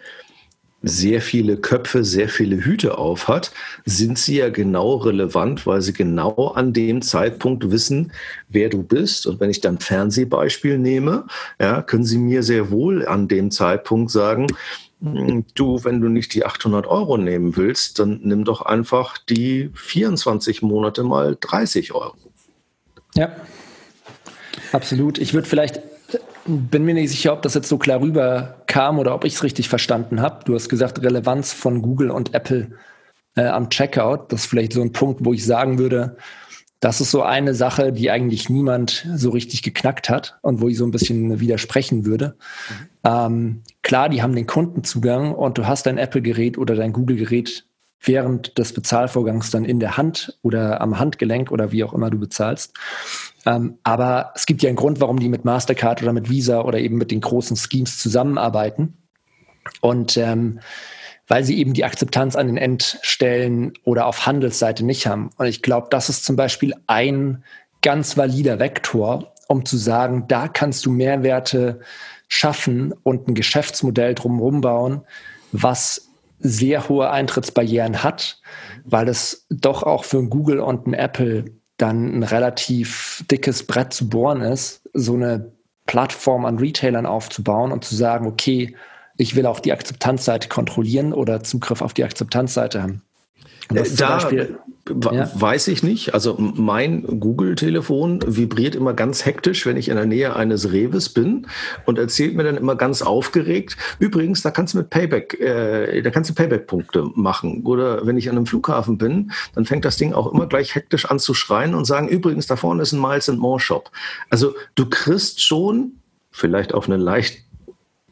[0.85, 3.53] sehr viele Köpfe, sehr viele Hüte auf hat,
[3.87, 8.12] sind sie ja genau relevant, weil sie genau an dem Zeitpunkt wissen,
[8.49, 9.27] wer du bist.
[9.27, 11.27] Und wenn ich dann Fernsehbeispiel nehme,
[11.59, 14.47] ja, können sie mir sehr wohl an dem Zeitpunkt sagen,
[15.01, 19.71] hm, du, wenn du nicht die 800 Euro nehmen willst, dann nimm doch einfach die
[19.75, 22.14] 24 Monate mal 30 Euro.
[23.14, 23.35] Ja,
[24.73, 25.19] absolut.
[25.19, 25.81] Ich würde vielleicht
[26.46, 29.68] bin mir nicht sicher, ob das jetzt so klar rüberkam oder ob ich es richtig
[29.68, 30.44] verstanden habe.
[30.44, 32.72] Du hast gesagt, Relevanz von Google und Apple
[33.37, 34.33] äh, am Checkout.
[34.33, 36.16] Das ist vielleicht so ein Punkt, wo ich sagen würde,
[36.80, 40.76] das ist so eine Sache, die eigentlich niemand so richtig geknackt hat und wo ich
[40.76, 42.37] so ein bisschen widersprechen würde.
[42.68, 42.88] Mhm.
[43.04, 47.64] Ähm, klar, die haben den Kundenzugang und du hast dein Apple-Gerät oder dein Google-Gerät
[48.07, 52.19] während des Bezahlvorgangs dann in der Hand oder am Handgelenk oder wie auch immer du
[52.19, 52.75] bezahlst.
[53.47, 56.79] Ähm, aber es gibt ja einen Grund, warum die mit Mastercard oder mit Visa oder
[56.79, 58.95] eben mit den großen Schemes zusammenarbeiten.
[59.81, 60.61] Und ähm,
[61.27, 65.31] weil sie eben die Akzeptanz an den Endstellen oder auf Handelsseite nicht haben.
[65.37, 67.43] Und ich glaube, das ist zum Beispiel ein
[67.83, 71.81] ganz valider Vektor, um zu sagen, da kannst du Mehrwerte
[72.29, 75.03] schaffen und ein Geschäftsmodell drumherum bauen,
[75.53, 76.04] was
[76.44, 78.38] sehr hohe Eintrittsbarrieren hat,
[78.85, 81.46] weil es doch auch für Google und ein Apple
[81.78, 85.52] dann ein relativ dickes Brett zu bohren ist, so eine
[85.87, 88.76] Plattform an Retailern aufzubauen und zu sagen, okay,
[89.16, 93.02] ich will auch die Akzeptanzseite kontrollieren oder Zugriff auf die Akzeptanzseite haben.
[93.72, 95.31] Äh, da Beispiel, ja?
[95.35, 96.14] weiß ich nicht.
[96.14, 101.47] Also mein Google-Telefon vibriert immer ganz hektisch, wenn ich in der Nähe eines Reves bin
[101.87, 103.77] und erzählt mir dann immer ganz aufgeregt.
[103.99, 107.62] Übrigens, da kannst du mit Payback, äh, da kannst du Payback-Punkte machen.
[107.64, 111.07] Oder wenn ich an einem Flughafen bin, dann fängt das Ding auch immer gleich hektisch
[111.07, 113.90] an zu schreien und sagen: Übrigens, da vorne ist ein Miles and More Shop.
[114.29, 115.92] Also du kriegst schon
[116.31, 117.43] vielleicht auf eine leicht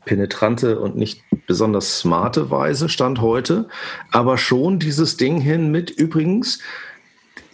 [0.04, 3.68] penetrante und nicht besonders smarte Weise, stand heute,
[4.10, 6.58] aber schon dieses Ding hin mit übrigens,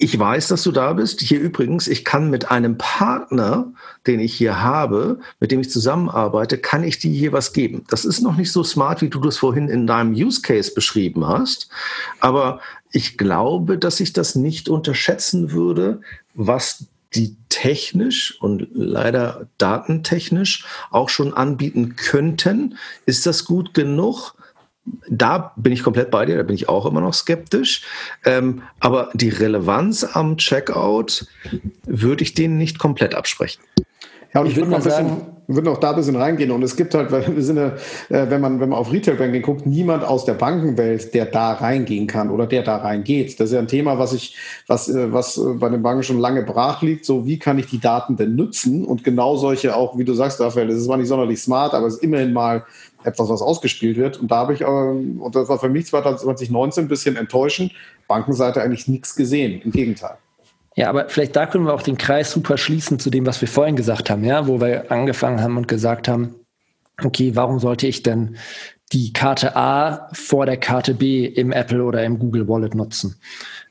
[0.00, 1.20] ich weiß, dass du da bist.
[1.20, 3.72] Hier übrigens, ich kann mit einem Partner,
[4.06, 7.84] den ich hier habe, mit dem ich zusammenarbeite, kann ich dir hier was geben.
[7.88, 11.26] Das ist noch nicht so smart, wie du das vorhin in deinem Use Case beschrieben
[11.26, 11.68] hast.
[12.20, 12.61] Aber
[12.92, 16.00] ich glaube, dass ich das nicht unterschätzen würde,
[16.34, 22.77] was die technisch und leider datentechnisch auch schon anbieten könnten.
[23.07, 24.35] Ist das gut genug?
[25.09, 27.83] Da bin ich komplett bei dir, da bin ich auch immer noch skeptisch.
[28.25, 31.27] Ähm, aber die Relevanz am Checkout
[31.85, 33.62] würde ich denen nicht komplett absprechen.
[34.35, 36.50] Ja, und ich, ich würde mal sagen, Wir würden auch da ein bisschen reingehen.
[36.50, 37.72] Und es gibt halt, wir sind äh,
[38.08, 42.06] wenn man, wenn man auf Retail Banking guckt, niemand aus der Bankenwelt, der da reingehen
[42.06, 43.40] kann oder der da reingeht.
[43.40, 46.18] Das ist ja ein Thema, was ich, was, äh, was äh, bei den Banken schon
[46.18, 47.06] lange brach liegt.
[47.06, 48.84] So, wie kann ich die Daten denn nutzen?
[48.84, 51.87] Und genau solche auch, wie du sagst, Raphael, das ist zwar nicht sonderlich smart, aber
[51.87, 52.64] es ist immerhin mal
[53.02, 54.20] etwas, was ausgespielt wird.
[54.20, 57.72] Und da habe ich, ähm, und das war für mich 2019 ein bisschen enttäuschend,
[58.06, 59.62] Bankenseite eigentlich nichts gesehen.
[59.62, 60.18] Im Gegenteil.
[60.78, 63.48] Ja, aber vielleicht da können wir auch den Kreis super schließen zu dem, was wir
[63.48, 66.36] vorhin gesagt haben, ja, wo wir angefangen haben und gesagt haben,
[67.02, 68.36] okay, warum sollte ich denn
[68.92, 73.16] die Karte A vor der Karte B im Apple oder im Google Wallet nutzen?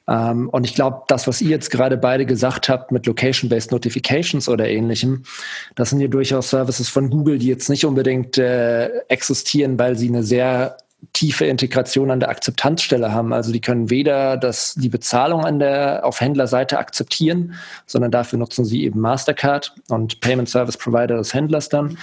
[0.10, 4.50] Ähm, und ich glaube, das, was ihr jetzt gerade beide gesagt habt mit Location-Based Notifications
[4.50, 5.24] oder ähnlichem,
[5.76, 10.10] das sind ja durchaus Services von Google, die jetzt nicht unbedingt äh, existieren, weil sie
[10.10, 10.76] eine sehr
[11.14, 13.34] tiefe Integration an der Akzeptanzstelle haben.
[13.34, 17.54] Also die können weder das, die Bezahlung an der, auf Händlerseite akzeptieren,
[17.86, 21.98] sondern dafür nutzen sie eben Mastercard und Payment Service Provider des Händlers dann.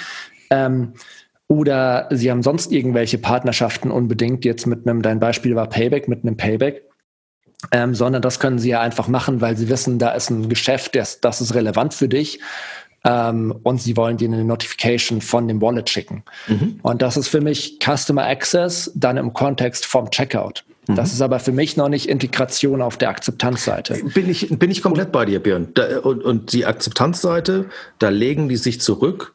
[0.50, 0.94] Ähm,
[1.48, 6.22] oder sie haben sonst irgendwelche Partnerschaften unbedingt, jetzt mit einem, dein Beispiel war Payback, mit
[6.22, 6.82] einem Payback.
[7.72, 10.94] Ähm, sondern das können sie ja einfach machen, weil sie wissen, da ist ein Geschäft,
[10.94, 12.40] das, das ist relevant für dich
[13.04, 16.24] ähm, und sie wollen dir eine Notification von dem Wallet schicken.
[16.48, 16.80] Mhm.
[16.82, 20.64] Und das ist für mich Customer Access dann im Kontext vom Checkout.
[20.86, 20.96] Mhm.
[20.96, 24.02] Das ist aber für mich noch nicht Integration auf der Akzeptanzseite.
[24.14, 25.68] Bin ich, bin ich komplett bei dir, Björn.
[25.74, 27.66] Da, und, und die Akzeptanzseite,
[27.98, 29.34] da legen die sich zurück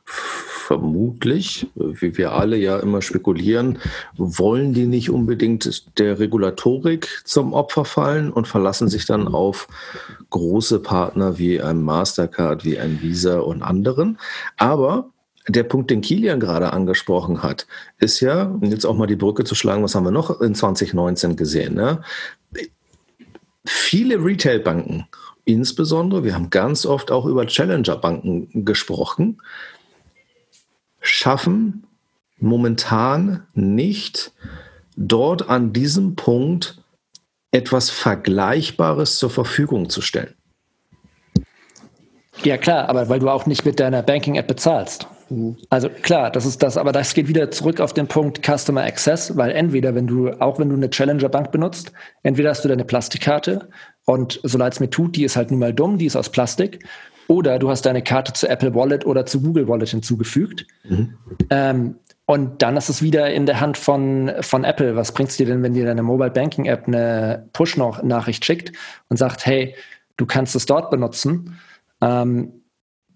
[0.69, 3.79] vermutlich, wie wir alle ja immer spekulieren,
[4.17, 9.67] wollen die nicht unbedingt der Regulatorik zum Opfer fallen und verlassen sich dann auf
[10.29, 14.19] große Partner wie ein Mastercard, wie ein Visa und anderen.
[14.57, 15.09] Aber
[15.47, 17.65] der Punkt, den Kilian gerade angesprochen hat,
[17.97, 20.53] ist ja, um jetzt auch mal die Brücke zu schlagen, was haben wir noch in
[20.53, 21.73] 2019 gesehen?
[21.73, 22.03] Ne?
[23.65, 25.07] Viele Retailbanken,
[25.45, 29.41] insbesondere, wir haben ganz oft auch über Challenger-Banken gesprochen,
[31.09, 31.83] schaffen
[32.37, 34.31] momentan nicht
[34.95, 36.81] dort an diesem Punkt
[37.51, 40.33] etwas Vergleichbares zur Verfügung zu stellen.
[42.43, 45.07] Ja klar, aber weil du auch nicht mit deiner Banking-App bezahlst.
[45.69, 49.37] Also klar, das ist das, aber das geht wieder zurück auf den Punkt Customer Access,
[49.37, 51.91] weil entweder, wenn du, auch wenn du eine Challenger Bank benutzt,
[52.23, 53.69] entweder hast du deine Plastikkarte
[54.05, 56.29] und so leid es mir tut, die ist halt nun mal dumm, die ist aus
[56.29, 56.83] Plastik,
[57.29, 60.65] oder du hast deine Karte zu Apple Wallet oder zu Google Wallet hinzugefügt.
[60.83, 61.13] Mhm.
[61.51, 64.95] Ähm, und dann ist es wieder in der Hand von, von Apple.
[64.95, 68.71] Was bringt es dir denn, wenn dir deine Mobile Banking App eine Push-Nachricht schickt
[69.09, 69.75] und sagt, hey,
[70.17, 71.59] du kannst es dort benutzen?
[72.01, 72.58] Ähm,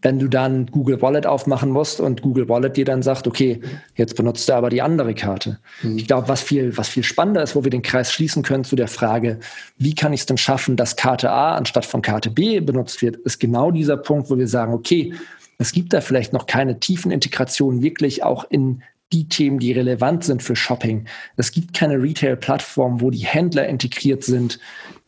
[0.04, 3.62] wenn du dann Google Wallet aufmachen musst und Google Wallet dir dann sagt, okay,
[3.96, 5.60] jetzt benutzt du aber die andere Karte.
[5.82, 5.98] Mhm.
[5.98, 8.76] Ich glaube, was viel, was viel spannender ist, wo wir den Kreis schließen können zu
[8.76, 9.40] der Frage,
[9.78, 13.16] wie kann ich es denn schaffen, dass Karte A anstatt von Karte B benutzt wird,
[13.18, 15.14] ist genau dieser Punkt, wo wir sagen, okay,
[15.58, 20.24] es gibt da vielleicht noch keine tiefen Integrationen wirklich auch in die Themen, die relevant
[20.24, 21.06] sind für Shopping.
[21.38, 24.60] Es gibt keine Retail-Plattform, wo die Händler integriert sind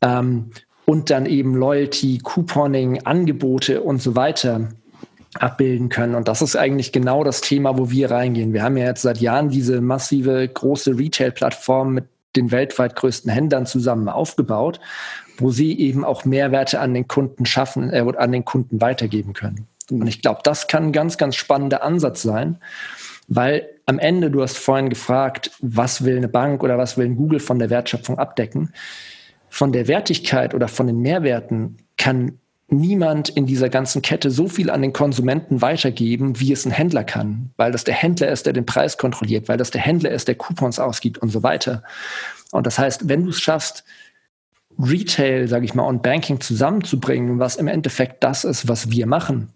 [0.02, 0.52] ähm,
[0.86, 4.70] und dann eben Loyalty, Couponing, Angebote und so weiter
[5.40, 6.16] abbilden können.
[6.16, 8.54] Und das ist eigentlich genau das Thema, wo wir reingehen.
[8.54, 13.66] Wir haben ja jetzt seit Jahren diese massive große Retail-Plattform mit den weltweit größten Händlern
[13.66, 14.80] zusammen aufgebaut,
[15.38, 19.68] wo sie eben auch Mehrwerte an den Kunden schaffen, äh, an den Kunden weitergeben können.
[19.90, 22.58] Und ich glaube, das kann ein ganz, ganz spannender Ansatz sein,
[23.28, 27.16] weil am Ende, du hast vorhin gefragt, was will eine Bank oder was will ein
[27.16, 28.74] Google von der Wertschöpfung abdecken?
[29.50, 34.70] Von der Wertigkeit oder von den Mehrwerten kann niemand in dieser ganzen Kette so viel
[34.70, 38.54] an den Konsumenten weitergeben, wie es ein Händler kann, weil das der Händler ist, der
[38.54, 41.84] den Preis kontrolliert, weil das der Händler ist, der Coupons ausgibt und so weiter.
[42.52, 43.84] Und das heißt, wenn du es schaffst,
[44.80, 49.50] Retail, sage ich mal, und Banking zusammenzubringen, was im Endeffekt das ist, was wir machen,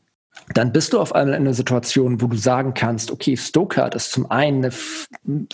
[0.53, 4.11] dann bist du auf einmal in einer Situation, wo du sagen kannst, okay, Stokart ist
[4.11, 4.71] zum einen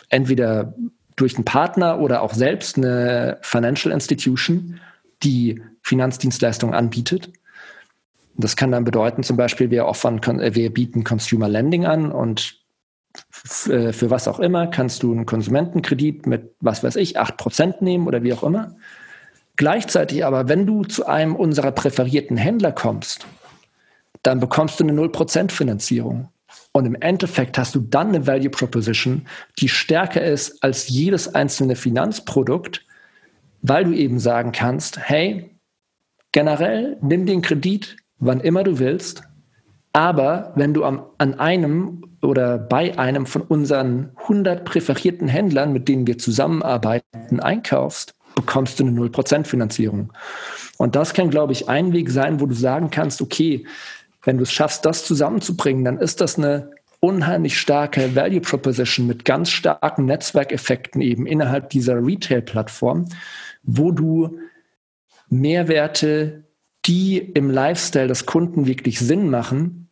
[0.09, 0.73] entweder
[1.15, 4.79] durch einen Partner oder auch selbst eine Financial Institution,
[5.23, 7.31] die Finanzdienstleistungen anbietet.
[8.37, 12.59] Das kann dann bedeuten, zum Beispiel, wir, offern, äh, wir bieten Consumer Lending an und
[13.67, 18.07] äh, für was auch immer kannst du einen Konsumentenkredit mit, was weiß ich, 8% nehmen
[18.07, 18.75] oder wie auch immer.
[19.55, 23.25] Gleichzeitig aber, wenn du zu einem unserer präferierten Händler kommst,
[24.21, 26.29] dann bekommst du eine 0% Finanzierung.
[26.71, 29.27] Und im Endeffekt hast du dann eine Value Proposition,
[29.59, 32.85] die stärker ist als jedes einzelne Finanzprodukt,
[33.61, 35.55] weil du eben sagen kannst, hey,
[36.33, 39.23] generell nimm den Kredit, wann immer du willst.
[39.93, 45.87] Aber wenn du am, an einem oder bei einem von unseren 100 präferierten Händlern, mit
[45.87, 50.11] denen wir zusammenarbeiten, einkaufst, bekommst du eine 0% Finanzierung.
[50.77, 53.65] Und das kann, glaube ich, ein Weg sein, wo du sagen kannst, okay,
[54.23, 59.23] wenn du es schaffst, das zusammenzubringen, dann ist das eine unheimlich starke Value Proposition mit
[59.23, 63.05] ganz starken Netzwerkeffekten eben innerhalb dieser Retail-Plattform,
[63.63, 64.39] wo du
[65.29, 66.44] Mehrwerte,
[66.85, 69.89] die im Lifestyle des Kunden wirklich Sinn machen,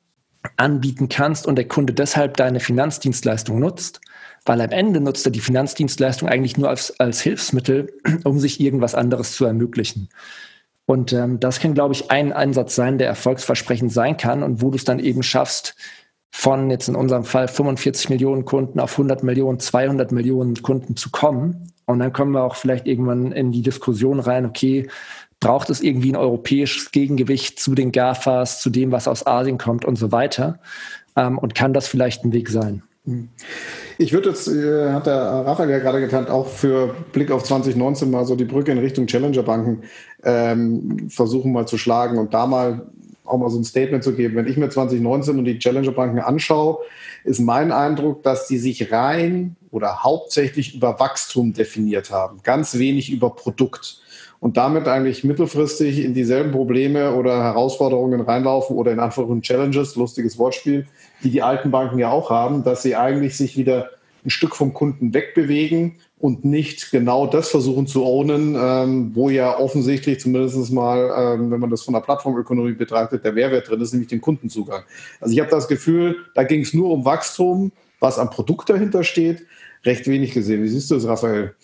[0.57, 4.01] anbieten kannst und der Kunde deshalb deine Finanzdienstleistung nutzt,
[4.45, 8.95] weil am Ende nutzt er die Finanzdienstleistung eigentlich nur als, als Hilfsmittel, um sich irgendwas
[8.95, 10.09] anderes zu ermöglichen.
[10.85, 14.69] Und ähm, das kann, glaube ich, ein Einsatz sein, der erfolgsversprechend sein kann und wo
[14.69, 15.75] du es dann eben schaffst,
[16.35, 21.11] von jetzt in unserem Fall 45 Millionen Kunden auf 100 Millionen, 200 Millionen Kunden zu
[21.11, 21.71] kommen.
[21.85, 24.89] Und dann kommen wir auch vielleicht irgendwann in die Diskussion rein, okay,
[25.43, 29.85] braucht es irgendwie ein europäisches Gegengewicht zu den GAFAs, zu dem, was aus Asien kommt
[29.85, 30.59] und so weiter?
[31.15, 32.81] Ähm, und kann das vielleicht ein Weg sein?
[33.97, 38.09] Ich würde jetzt, äh, hat der Raphael ja gerade getan, auch für Blick auf 2019
[38.09, 39.83] mal so die Brücke in Richtung Challenger-Banken
[40.23, 42.87] ähm, versuchen mal zu schlagen und da mal
[43.25, 44.35] auch mal so ein Statement zu geben.
[44.35, 46.77] Wenn ich mir 2019 und die Challenger-Banken anschaue,
[47.25, 53.11] ist mein Eindruck, dass die sich rein oder hauptsächlich über Wachstum definiert haben, ganz wenig
[53.11, 54.02] über Produkt
[54.43, 60.37] und damit eigentlich mittelfristig in dieselben Probleme oder Herausforderungen reinlaufen oder in Anführungszeichen Challenges, lustiges
[60.37, 60.85] Wortspiel,
[61.23, 63.91] die die alten Banken ja auch haben, dass sie eigentlich sich wieder
[64.25, 69.57] ein Stück vom Kunden wegbewegen und nicht genau das versuchen zu ownen, ähm, wo ja
[69.57, 73.93] offensichtlich zumindest mal, ähm, wenn man das von der Plattformökonomie betrachtet, der Mehrwert drin ist,
[73.93, 74.83] nämlich den Kundenzugang.
[75.21, 79.05] Also ich habe das Gefühl, da ging es nur um Wachstum, was am Produkt dahinter
[79.05, 79.45] steht,
[79.85, 80.63] recht wenig gesehen.
[80.63, 81.55] Wie siehst du das, Raphael?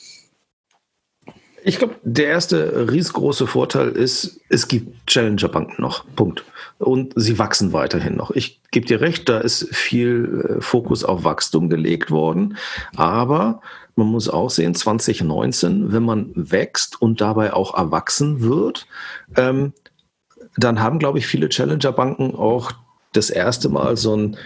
[1.70, 6.04] Ich glaube, der erste riesengroße Vorteil ist, es gibt Challenger-Banken noch.
[6.16, 6.44] Punkt.
[6.80, 8.32] Und sie wachsen weiterhin noch.
[8.32, 12.58] Ich gebe dir recht, da ist viel äh, Fokus auf Wachstum gelegt worden.
[12.96, 13.62] Aber
[13.96, 18.88] man muss auch sehen, 2019, wenn man wächst und dabei auch erwachsen wird,
[19.38, 19.74] ähm,
[20.58, 22.72] dann haben, glaube ich, viele Challenger-Banken auch
[23.14, 24.38] das erste Mal so ein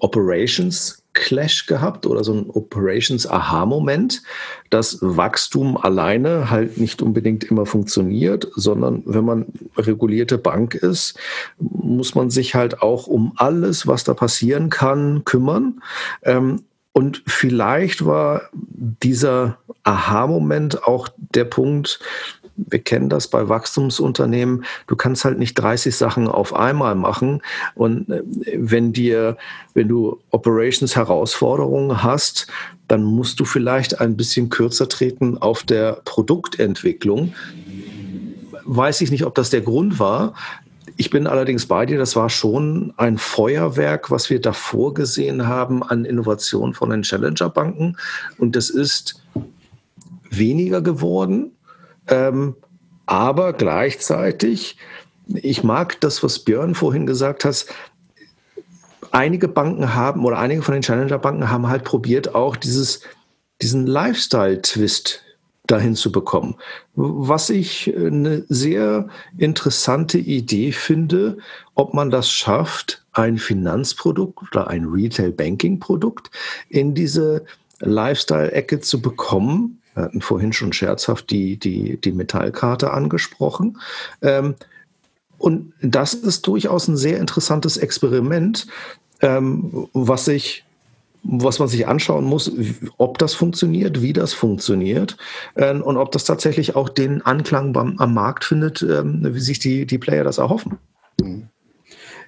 [0.00, 4.22] Operations Clash gehabt oder so ein Operations-Aha-Moment,
[4.70, 9.46] dass Wachstum alleine halt nicht unbedingt immer funktioniert, sondern wenn man
[9.76, 11.18] regulierte Bank ist,
[11.58, 15.82] muss man sich halt auch um alles, was da passieren kann, kümmern.
[16.22, 22.00] Ähm, und vielleicht war dieser Aha-Moment auch der Punkt,
[22.56, 27.42] wir kennen das bei Wachstumsunternehmen, du kannst halt nicht 30 Sachen auf einmal machen.
[27.74, 28.22] Und äh,
[28.56, 29.36] wenn dir,
[29.74, 32.46] wenn du Operations Herausforderungen hast,
[32.88, 37.34] dann musst du vielleicht ein bisschen kürzer treten auf der Produktentwicklung.
[38.64, 40.34] Weiß ich nicht, ob das der Grund war.
[40.96, 45.82] Ich bin allerdings bei dir, das war schon ein Feuerwerk, was wir davor gesehen haben
[45.82, 47.96] an Innovation von den Challenger-Banken.
[48.38, 49.22] Und das ist
[50.30, 51.52] weniger geworden.
[52.08, 52.56] Ähm,
[53.06, 54.76] aber gleichzeitig,
[55.26, 57.66] ich mag das, was Björn vorhin gesagt hat,
[59.10, 63.00] einige Banken haben oder einige von den Challenger-Banken haben halt probiert, auch dieses,
[63.60, 65.22] diesen Lifestyle-Twist
[65.66, 66.56] dahin zu bekommen.
[66.94, 71.38] Was ich eine sehr interessante Idee finde,
[71.74, 76.30] ob man das schafft, ein Finanzprodukt oder ein Retail-Banking-Produkt
[76.68, 77.44] in diese
[77.80, 83.78] Lifestyle-Ecke zu bekommen, wir hatten vorhin schon scherzhaft die, die, die Metallkarte angesprochen.
[84.22, 84.54] Ähm,
[85.38, 88.66] und das ist durchaus ein sehr interessantes Experiment,
[89.20, 90.64] ähm, was sich
[91.24, 92.50] was man sich anschauen muss,
[92.98, 95.16] ob das funktioniert, wie das funktioniert
[95.54, 99.60] äh, und ob das tatsächlich auch den Anklang beim, am Markt findet, ähm, wie sich
[99.60, 100.78] die, die Player das erhoffen.
[101.20, 101.48] Mhm.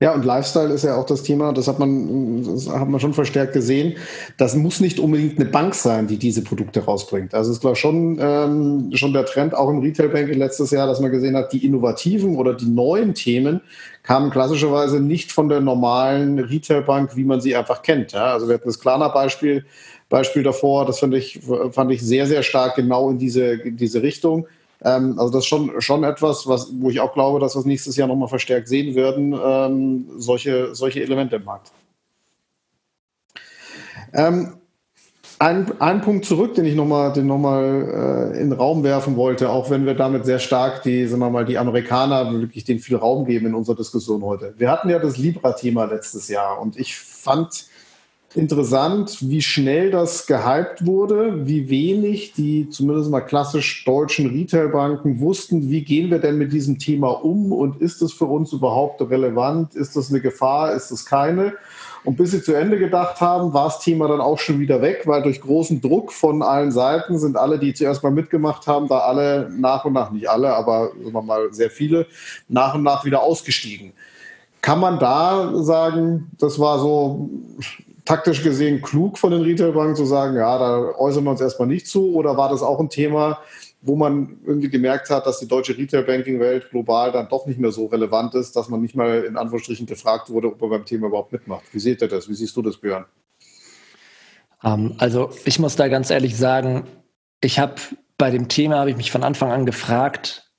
[0.00, 3.14] Ja, und Lifestyle ist ja auch das Thema, das hat man, das hat man schon
[3.14, 3.94] verstärkt gesehen.
[4.36, 7.34] Das muss nicht unbedingt eine Bank sein, die diese Produkte rausbringt.
[7.34, 11.00] Also es war schon, ähm, schon der Trend auch im Retail Banking letztes Jahr, dass
[11.00, 13.60] man gesehen hat, die innovativen oder die neuen Themen
[14.02, 18.12] kamen klassischerweise nicht von der normalen Retailbank, wie man sie einfach kennt.
[18.12, 18.32] Ja?
[18.32, 19.64] Also wir hatten das Klarna-Beispiel
[20.08, 21.40] Beispiel davor, das fand ich,
[21.72, 24.46] fand ich sehr, sehr stark genau in diese, in diese Richtung.
[24.82, 27.66] Ähm, also das ist schon, schon etwas, was, wo ich auch glaube, dass wir es
[27.66, 31.72] nächstes Jahr nochmal verstärkt sehen werden, ähm, solche, solche Elemente im Markt.
[34.12, 34.54] Ähm,
[35.38, 39.68] ein, ein Punkt zurück, den ich nochmal noch äh, in den Raum werfen wollte, auch
[39.68, 43.24] wenn wir damit sehr stark die, sagen wir mal, die Amerikaner wirklich den viel Raum
[43.24, 44.54] geben in unserer Diskussion heute.
[44.56, 47.66] Wir hatten ja das Libra-Thema letztes Jahr und ich fand
[48.36, 55.70] interessant, wie schnell das gehypt wurde, wie wenig die zumindest mal klassisch deutschen Retailbanken wussten,
[55.70, 59.74] wie gehen wir denn mit diesem Thema um und ist es für uns überhaupt relevant,
[59.74, 61.54] ist das eine Gefahr, ist es keine?
[62.04, 65.04] Und bis sie zu Ende gedacht haben, war das Thema dann auch schon wieder weg,
[65.06, 68.98] weil durch großen Druck von allen Seiten sind alle, die zuerst mal mitgemacht haben, da
[68.98, 72.06] alle nach und nach, nicht alle, aber sagen wir mal sehr viele,
[72.48, 73.92] nach und nach wieder ausgestiegen.
[74.60, 77.30] Kann man da sagen, das war so
[78.04, 81.86] taktisch gesehen klug von den Retailbanken zu sagen, ja, da äußern wir uns erstmal nicht
[81.86, 82.14] zu?
[82.14, 83.38] Oder war das auch ein Thema,
[83.80, 87.86] wo man irgendwie gemerkt hat, dass die deutsche Retail-Banking-Welt global dann doch nicht mehr so
[87.86, 91.32] relevant ist, dass man nicht mal in Anführungsstrichen gefragt wurde, ob man beim Thema überhaupt
[91.32, 91.64] mitmacht.
[91.72, 92.28] Wie seht ihr das?
[92.28, 93.04] Wie siehst du das, Björn?
[94.62, 96.86] Ähm, also ich muss da ganz ehrlich sagen,
[97.40, 97.74] ich habe
[98.16, 100.50] bei dem Thema, habe ich mich von Anfang an gefragt,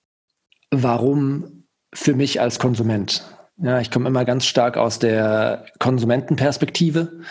[0.72, 3.24] warum für mich als Konsument?
[3.58, 7.22] Ja, ich komme immer ganz stark aus der Konsumentenperspektive.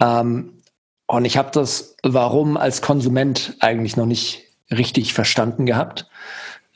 [0.00, 0.60] Ähm,
[1.06, 6.08] und ich habe das Warum als Konsument eigentlich noch nicht richtig verstanden gehabt.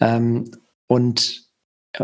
[0.00, 0.50] Ähm,
[0.88, 1.44] und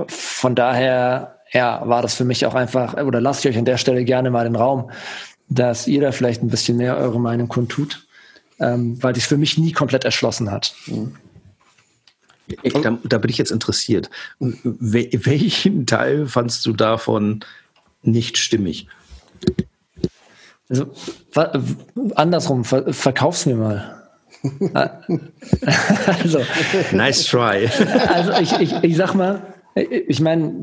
[0.07, 4.05] von daher ja, war das für mich auch einfach, oder lasst euch an der Stelle
[4.05, 4.91] gerne mal den Raum,
[5.49, 8.07] dass ihr da vielleicht ein bisschen mehr eure Meinung kundtut,
[8.61, 10.75] ähm, weil sich für mich nie komplett erschlossen hat.
[10.87, 10.95] Ich,
[12.82, 14.11] da, da, bin ich jetzt interessiert.
[14.38, 17.44] welchen Teil fandst du davon
[18.03, 18.86] nicht stimmig?
[20.68, 20.86] Also,
[22.14, 23.96] andersrum, ver verkauf's mir mal.
[26.07, 26.40] also,
[26.92, 27.68] nice try.
[28.09, 30.55] also ich, ich, ich sag mal, ich meine,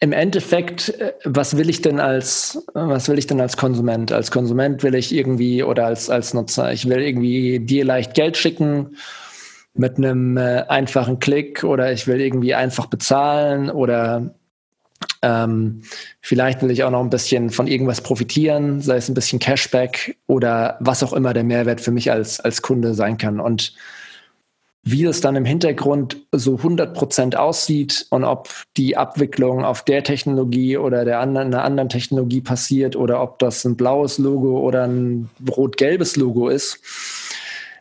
[0.00, 0.92] im Endeffekt,
[1.24, 4.12] was will ich denn als, was will ich denn als Konsument?
[4.12, 8.36] Als Konsument will ich irgendwie oder als, als Nutzer, ich will irgendwie dir leicht Geld
[8.36, 8.96] schicken
[9.74, 14.34] mit einem äh, einfachen Klick oder ich will irgendwie einfach bezahlen oder
[15.22, 15.82] ähm,
[16.20, 20.16] vielleicht will ich auch noch ein bisschen von irgendwas profitieren, sei es ein bisschen Cashback
[20.26, 23.40] oder was auch immer der Mehrwert für mich als, als Kunde sein kann.
[23.40, 23.74] Und
[24.86, 30.76] wie es dann im Hintergrund so 100% aussieht und ob die Abwicklung auf der Technologie
[30.76, 35.30] oder der anderen, einer anderen Technologie passiert oder ob das ein blaues Logo oder ein
[35.50, 36.80] rot-gelbes Logo ist,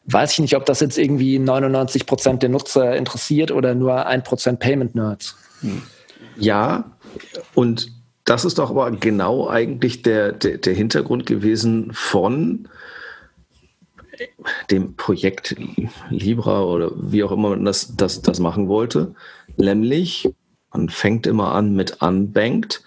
[0.06, 5.36] weiß ich nicht, ob das jetzt irgendwie 99% der Nutzer interessiert oder nur 1% Payment-Nerds.
[6.38, 6.92] Ja,
[7.54, 7.92] und
[8.26, 12.68] das ist doch aber genau eigentlich der, der, der Hintergrund gewesen von
[14.72, 15.56] dem Projekt
[16.10, 19.16] Libra oder wie auch immer man das, das, das machen wollte.
[19.58, 20.30] Nämlich,
[20.72, 22.84] man fängt immer an mit Unbanked.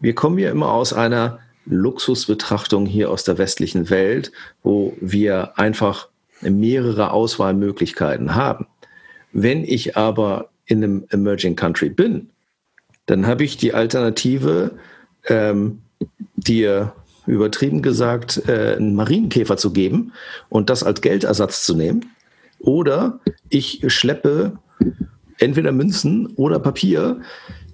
[0.00, 4.32] Wir kommen ja immer aus einer Luxusbetrachtung hier aus der westlichen Welt,
[4.62, 6.08] wo wir einfach
[6.42, 8.66] mehrere Auswahlmöglichkeiten haben.
[9.32, 12.30] Wenn ich aber in einem Emerging Country bin,
[13.06, 14.72] dann habe ich die Alternative,
[15.26, 15.82] ähm,
[16.36, 16.92] dir
[17.26, 20.12] übertrieben gesagt, äh, einen Marienkäfer zu geben
[20.48, 22.06] und das als Geldersatz zu nehmen.
[22.58, 24.58] Oder ich schleppe
[25.38, 27.20] entweder Münzen oder Papier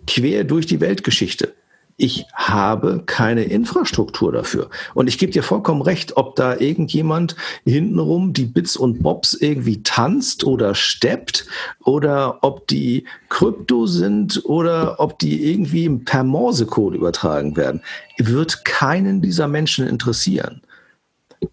[0.06, 1.54] quer durch die Weltgeschichte
[2.00, 4.70] ich habe keine Infrastruktur dafür.
[4.94, 7.34] Und ich gebe dir vollkommen recht, ob da irgendjemand
[7.64, 11.46] hintenrum die Bits und Bobs irgendwie tanzt oder steppt
[11.84, 17.82] oder ob die Krypto sind oder ob die irgendwie per Morsecode übertragen werden,
[18.16, 20.62] wird keinen dieser Menschen interessieren.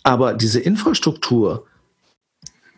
[0.03, 1.65] Aber diese Infrastruktur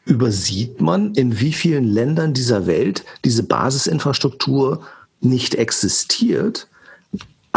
[0.06, 4.84] übersieht man, in wie vielen Ländern dieser Welt diese Basisinfrastruktur
[5.20, 6.70] nicht existiert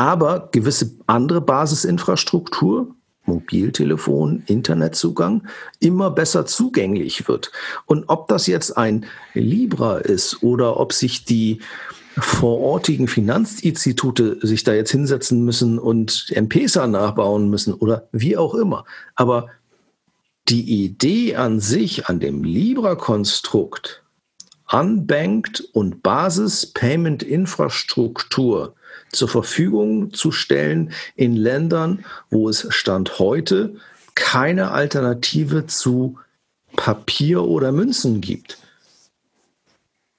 [0.01, 2.97] aber gewisse andere Basisinfrastruktur,
[3.27, 5.47] Mobiltelefon, Internetzugang,
[5.79, 7.53] immer besser zugänglich wird.
[7.85, 11.61] Und ob das jetzt ein Libra ist oder ob sich die
[12.17, 18.87] vorortigen Finanzinstitute sich da jetzt hinsetzen müssen und M-Pesa nachbauen müssen oder wie auch immer.
[19.17, 19.49] Aber
[20.49, 24.03] die Idee an sich, an dem Libra-Konstrukt,
[24.73, 28.75] Unbanked und Basis-Payment-Infrastruktur
[29.13, 33.77] zur Verfügung zu stellen in Ländern, wo es Stand heute
[34.15, 36.19] keine Alternative zu
[36.77, 38.59] Papier oder Münzen gibt,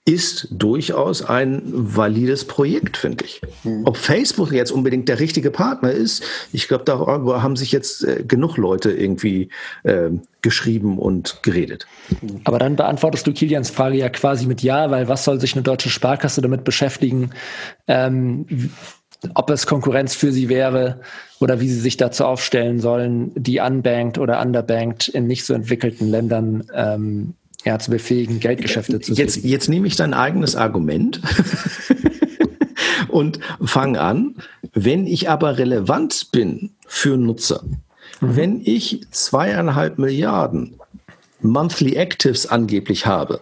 [0.03, 3.41] ist durchaus ein valides Projekt, finde ich.
[3.61, 3.83] Hm.
[3.85, 8.23] Ob Facebook jetzt unbedingt der richtige Partner ist, ich glaube, darüber haben sich jetzt äh,
[8.27, 9.49] genug Leute irgendwie
[9.83, 10.09] äh,
[10.41, 11.85] geschrieben und geredet.
[12.45, 15.61] Aber dann beantwortest du Kilians Frage ja quasi mit Ja, weil was soll sich eine
[15.61, 17.29] deutsche Sparkasse damit beschäftigen,
[17.87, 18.47] ähm,
[19.35, 21.01] ob es Konkurrenz für sie wäre
[21.39, 26.09] oder wie sie sich dazu aufstellen sollen, die unbanked oder underbanked in nicht so entwickelten
[26.09, 29.49] Ländern ähm, ja, zu befähigen, Geldgeschäfte zu jetzt, tätigen.
[29.49, 31.21] Jetzt nehme ich dein eigenes Argument
[33.07, 34.35] und fange an.
[34.73, 37.63] Wenn ich aber relevant bin für Nutzer,
[38.21, 38.35] Mhm.
[38.35, 40.79] Wenn ich zweieinhalb Milliarden
[41.41, 43.41] Monthly Actives angeblich habe,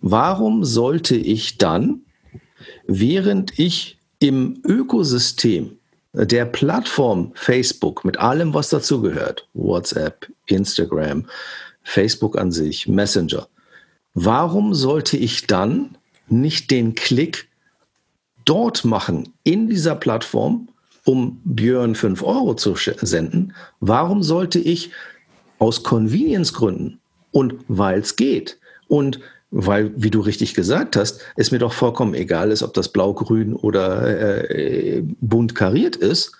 [0.00, 2.02] warum sollte ich dann,
[2.86, 5.78] während ich im Ökosystem
[6.12, 11.26] der Plattform Facebook mit allem, was dazugehört, WhatsApp, Instagram,
[11.86, 13.48] Facebook an sich, Messenger,
[14.12, 15.96] warum sollte ich dann
[16.28, 17.48] nicht den Klick
[18.44, 20.68] dort machen in dieser Plattform
[21.04, 23.54] um Björn 5 Euro zu senden.
[23.78, 24.90] Warum sollte ich
[25.58, 26.98] aus Convenience-Gründen
[27.30, 28.58] und weil es geht
[28.88, 29.20] und
[29.52, 33.54] weil, wie du richtig gesagt hast, es mir doch vollkommen egal ist, ob das blau-grün
[33.54, 36.32] oder äh, bunt kariert ist,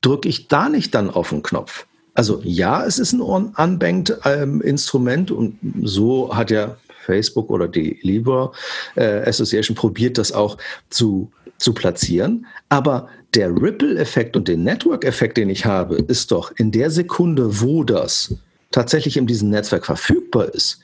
[0.00, 1.86] drücke ich da nicht dann auf den Knopf.
[2.14, 7.98] Also ja, es ist ein unbanked ähm, Instrument und so hat ja Facebook oder die
[8.02, 8.52] Libra
[8.96, 10.58] äh, Association probiert, das auch
[10.90, 12.46] zu, zu platzieren.
[12.68, 17.84] Aber der Ripple-Effekt und den Network-Effekt, den ich habe, ist doch in der Sekunde, wo
[17.84, 18.34] das
[18.70, 20.80] tatsächlich in diesem Netzwerk verfügbar ist,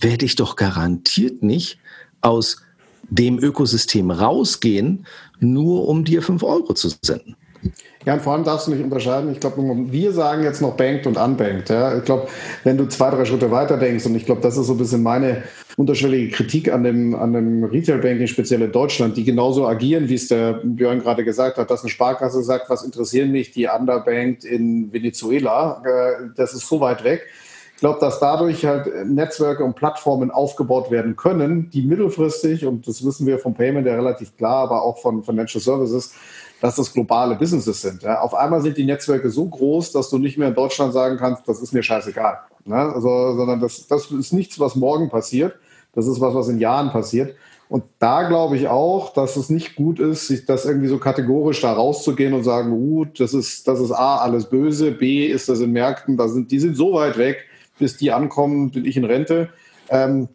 [0.00, 1.78] werde ich doch garantiert nicht
[2.20, 2.62] aus
[3.08, 5.06] dem Ökosystem rausgehen,
[5.40, 7.36] nur um dir fünf Euro zu senden.
[8.06, 9.30] Ja, und vor allem darfst du nicht unterscheiden.
[9.30, 11.68] Ich glaube, wir sagen jetzt noch banked und unbanked.
[11.68, 11.98] Ja.
[11.98, 12.28] Ich glaube,
[12.64, 15.02] wenn du zwei, drei Schritte weiter denkst, und ich glaube, das ist so ein bisschen
[15.02, 15.42] meine
[15.76, 20.28] unterschwellige Kritik an dem, an dem Retail-Banking, speziell in Deutschland, die genauso agieren, wie es
[20.28, 24.90] der Björn gerade gesagt hat, dass eine Sparkasse sagt, was interessieren mich die underbanked in
[24.92, 25.82] Venezuela?
[25.84, 27.26] Äh, das ist so weit weg.
[27.74, 33.04] Ich glaube, dass dadurch halt Netzwerke und Plattformen aufgebaut werden können, die mittelfristig, und das
[33.04, 36.14] wissen wir vom Payment ja relativ klar, aber auch von Financial Services,
[36.60, 38.02] dass das globale Businesses sind.
[38.02, 38.20] Ja.
[38.20, 41.48] Auf einmal sind die Netzwerke so groß, dass du nicht mehr in Deutschland sagen kannst,
[41.48, 42.38] das ist mir scheißegal.
[42.64, 42.76] Ne?
[42.76, 45.56] Also, sondern das, das ist nichts, was morgen passiert.
[45.94, 47.34] Das ist was, was in Jahren passiert.
[47.68, 51.60] Und da glaube ich auch, dass es nicht gut ist, sich das irgendwie so kategorisch
[51.60, 55.60] da rauszugehen und sagen, uh, das ist, das ist A, alles böse, B, ist das
[55.60, 57.44] in Märkten, da sind, die sind so weit weg,
[57.78, 59.50] bis die ankommen, bin ich in Rente.
[59.88, 60.28] Ähm,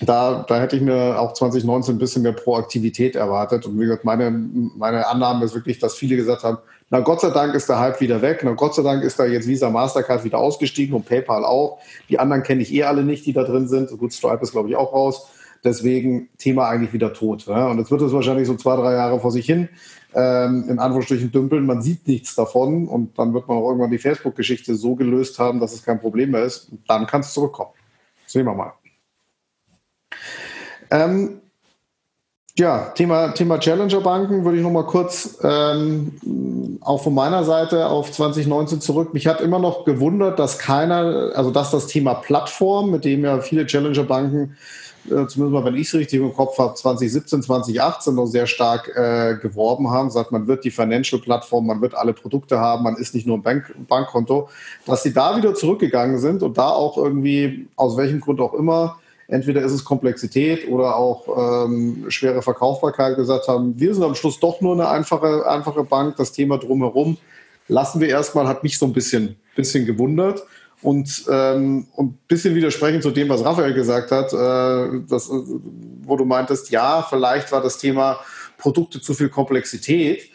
[0.00, 3.66] da, da hätte ich mir auch 2019 ein bisschen mehr Proaktivität erwartet.
[3.66, 6.58] Und wie gesagt, meine, meine Annahme ist wirklich, dass viele gesagt haben,
[6.90, 8.42] na Gott sei Dank ist der Hype wieder weg.
[8.44, 11.78] Na Gott sei Dank ist da jetzt Visa Mastercard wieder ausgestiegen und PayPal auch.
[12.08, 13.90] Die anderen kenne ich eh alle nicht, die da drin sind.
[13.98, 15.28] Gut, Stripe ist, glaube ich, auch raus.
[15.64, 17.46] Deswegen Thema eigentlich wieder tot.
[17.46, 17.68] Ja?
[17.68, 19.68] Und jetzt wird es wahrscheinlich so zwei, drei Jahre vor sich hin
[20.16, 21.66] ähm, in Anführungsstrichen dümpeln.
[21.66, 25.60] Man sieht nichts davon und dann wird man auch irgendwann die Facebook-Geschichte so gelöst haben,
[25.60, 26.70] dass es kein Problem mehr ist.
[26.88, 27.70] Dann kann es zurückkommen.
[28.26, 28.72] Sehen wir mal.
[30.90, 31.40] Ähm,
[32.58, 38.10] ja, Thema, Thema Challenger-Banken würde ich noch mal kurz ähm, auch von meiner Seite auf
[38.10, 39.12] 2019 zurück.
[39.12, 43.40] Mich hat immer noch gewundert, dass keiner, also dass das Thema Plattform, mit dem ja
[43.40, 44.56] viele Challenger-Banken,
[45.06, 48.88] äh, zumindest mal, wenn ich es richtig im Kopf habe, 2017, 2018 noch sehr stark
[48.96, 53.14] äh, geworben haben, sagt, man wird die Financial-Plattform, man wird alle Produkte haben, man ist
[53.14, 54.48] nicht nur ein Bank Bankkonto,
[54.86, 58.98] dass sie da wieder zurückgegangen sind und da auch irgendwie, aus welchem Grund auch immer,
[59.28, 64.38] entweder ist es Komplexität oder auch ähm, schwere Verkaufbarkeit gesagt haben, wir sind am Schluss
[64.40, 67.16] doch nur eine einfache, einfache Bank, das Thema drumherum
[67.68, 70.42] lassen wir erstmal, hat mich so ein bisschen, bisschen gewundert.
[70.82, 75.30] Und, ähm, ein bisschen widersprechend zu dem, was Raphael gesagt hat, äh, das,
[76.02, 78.20] wo du meintest, ja, vielleicht war das Thema
[78.58, 80.30] Produkte zu viel Komplexität.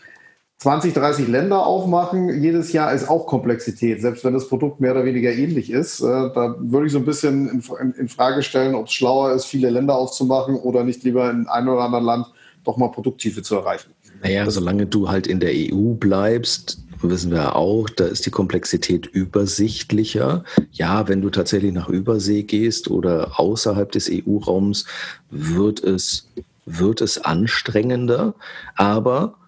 [0.61, 5.05] 20, 30 Länder aufmachen, jedes Jahr ist auch Komplexität, selbst wenn das Produkt mehr oder
[5.05, 6.01] weniger ähnlich ist.
[6.01, 9.45] Äh, da würde ich so ein bisschen in, in Frage stellen, ob es schlauer ist,
[9.45, 12.27] viele Länder aufzumachen oder nicht lieber in einem oder anderen Land
[12.63, 13.89] doch mal Produkttiefe zu erreichen.
[14.21, 19.07] Naja, solange du halt in der EU bleibst, wissen wir auch, da ist die Komplexität
[19.07, 20.43] übersichtlicher.
[20.73, 24.85] Ja, wenn du tatsächlich nach Übersee gehst oder außerhalb des EU-Raums,
[25.31, 26.27] wird es,
[26.67, 28.35] wird es anstrengender.
[28.75, 29.40] Aber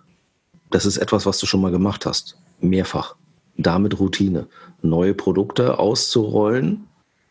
[0.73, 2.35] das ist etwas, was du schon mal gemacht hast.
[2.59, 3.15] Mehrfach.
[3.57, 4.47] Damit Routine.
[4.81, 6.87] Neue Produkte auszurollen.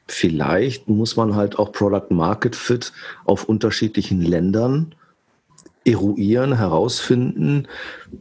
[0.06, 2.92] Vielleicht muss man halt auch Product Market Fit
[3.24, 4.94] auf unterschiedlichen Ländern
[5.84, 7.66] eruieren, herausfinden,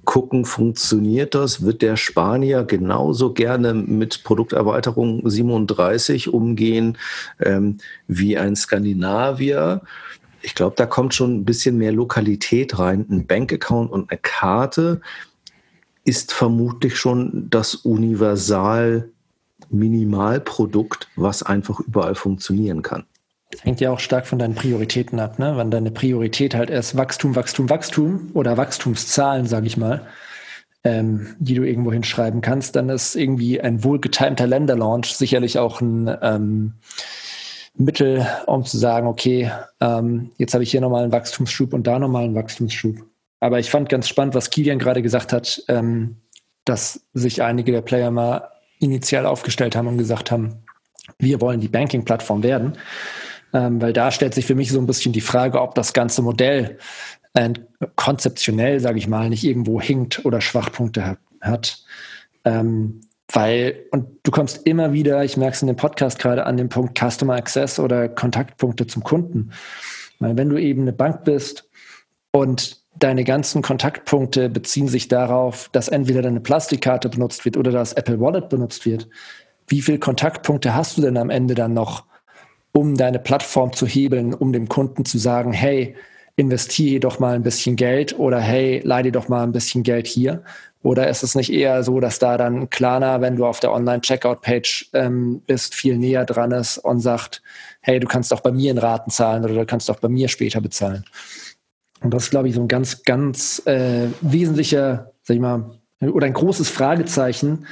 [0.04, 1.64] gucken, funktioniert das?
[1.64, 6.98] Wird der Spanier genauso gerne mit Produkterweiterung 37 umgehen
[7.40, 9.82] ähm, wie ein Skandinavier?
[10.42, 13.06] Ich glaube, da kommt schon ein bisschen mehr Lokalität rein.
[13.10, 15.02] Ein Bankaccount und eine Karte
[16.04, 19.10] ist vermutlich schon das universal
[19.70, 23.06] Minimalprodukt, was einfach überall funktionieren kann.
[23.60, 25.58] Hängt ja auch stark von deinen Prioritäten ab, ne?
[25.58, 30.08] Wenn deine Priorität halt erst Wachstum, Wachstum, Wachstum oder Wachstumszahlen, sage ich mal,
[30.84, 36.10] ähm, die du irgendwo hinschreiben kannst, dann ist irgendwie ein wohlgetimter Länderlaunch sicherlich auch ein
[36.22, 36.74] ähm,
[37.74, 42.00] Mittel, um zu sagen, okay, ähm, jetzt habe ich hier nochmal einen Wachstumsschub und da
[42.00, 42.98] nochmal einen Wachstumsschub.
[43.40, 46.18] Aber ich fand ganz spannend, was Kilian gerade gesagt hat, ähm,
[46.66, 48.50] dass sich einige der Player mal
[48.80, 50.64] initial aufgestellt haben und gesagt haben,
[51.18, 52.78] wir wollen die Banking-Plattform werden.
[53.54, 56.22] Ähm, weil da stellt sich für mich so ein bisschen die Frage, ob das ganze
[56.22, 56.78] Modell
[57.34, 57.50] äh,
[57.96, 61.84] konzeptionell, sage ich mal, nicht irgendwo hinkt oder Schwachpunkte hat.
[62.46, 63.02] Ähm,
[63.34, 66.70] weil, und du kommst immer wieder, ich merke es in dem Podcast gerade, an den
[66.70, 69.52] Punkt Customer Access oder Kontaktpunkte zum Kunden.
[70.20, 71.70] Weil wenn du eben eine Bank bist
[72.32, 77.94] und deine ganzen Kontaktpunkte beziehen sich darauf, dass entweder deine Plastikkarte benutzt wird oder das
[77.94, 79.08] Apple Wallet benutzt wird.
[79.68, 82.06] Wie viele Kontaktpunkte hast du denn am Ende dann noch,
[82.74, 85.96] um deine Plattform zu hebeln, um dem Kunden zu sagen, hey,
[86.36, 90.44] investiere doch mal ein bisschen Geld oder hey, leide doch mal ein bisschen Geld hier?
[90.84, 94.90] Oder ist es nicht eher so, dass da dann Klarna, wenn du auf der Online-Checkout-Page
[94.94, 97.44] ähm, bist, viel näher dran ist und sagt,
[97.82, 100.28] hey, du kannst auch bei mir in Raten zahlen oder du kannst auch bei mir
[100.28, 101.06] später bezahlen?
[102.02, 106.26] Und das ist, glaube ich, so ein ganz, ganz äh, wesentlicher, sag ich mal, oder
[106.26, 107.68] ein großes Fragezeichen.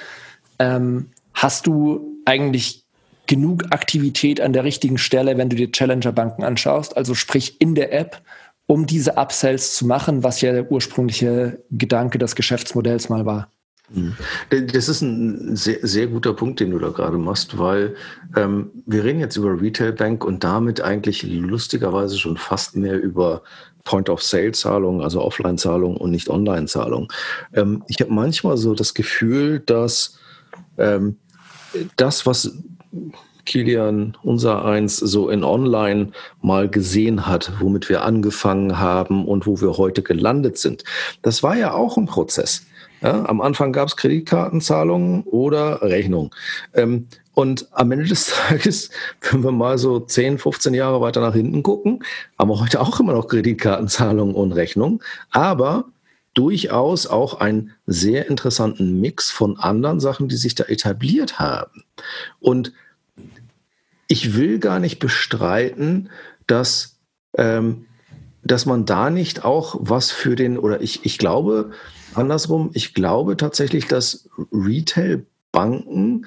[0.59, 2.83] Ähm, hast du eigentlich
[3.25, 7.93] genug Aktivität an der richtigen Stelle, wenn du dir Challenger-Banken anschaust, also sprich in der
[7.93, 8.21] App,
[8.69, 13.49] um diese Upsells zu machen, was ja der ursprüngliche Gedanke des Geschäftsmodells mal war.
[13.89, 14.15] Mhm.
[14.51, 17.95] Das ist ein sehr, sehr guter Punkt, den du da gerade machst, weil
[18.35, 23.41] ähm, wir reden jetzt über Retail Bank und damit eigentlich lustigerweise schon fast mehr über
[23.85, 27.07] Point-of-Sale-Zahlungen, also Offline-Zahlungen und nicht Online-Zahlungen.
[27.55, 30.19] Ähm, ich habe manchmal so das Gefühl, dass
[30.77, 31.17] ähm,
[31.95, 32.55] das, was
[33.49, 39.59] Kilian unser eins so in Online mal gesehen hat, womit wir angefangen haben und wo
[39.59, 40.83] wir heute gelandet sind.
[41.23, 42.65] Das war ja auch ein Prozess.
[43.01, 46.35] Ja, am Anfang gab es Kreditkartenzahlungen oder Rechnung.
[46.73, 48.91] Ähm, und am Ende des Tages,
[49.21, 52.03] wenn wir mal so 10, 15 Jahre weiter nach hinten gucken,
[52.37, 55.01] haben wir heute auch immer noch Kreditkartenzahlungen und Rechnung.
[55.31, 55.85] Aber
[56.35, 61.83] durchaus auch einen sehr interessanten Mix von anderen Sachen, die sich da etabliert haben.
[62.39, 62.73] Und
[64.09, 66.09] ich will gar nicht bestreiten,
[66.47, 66.99] dass,
[67.37, 67.85] ähm,
[68.43, 71.71] dass man da nicht auch was für den, oder ich, ich glaube,
[72.15, 76.25] andersrum, ich glaube tatsächlich, dass Retail-Banken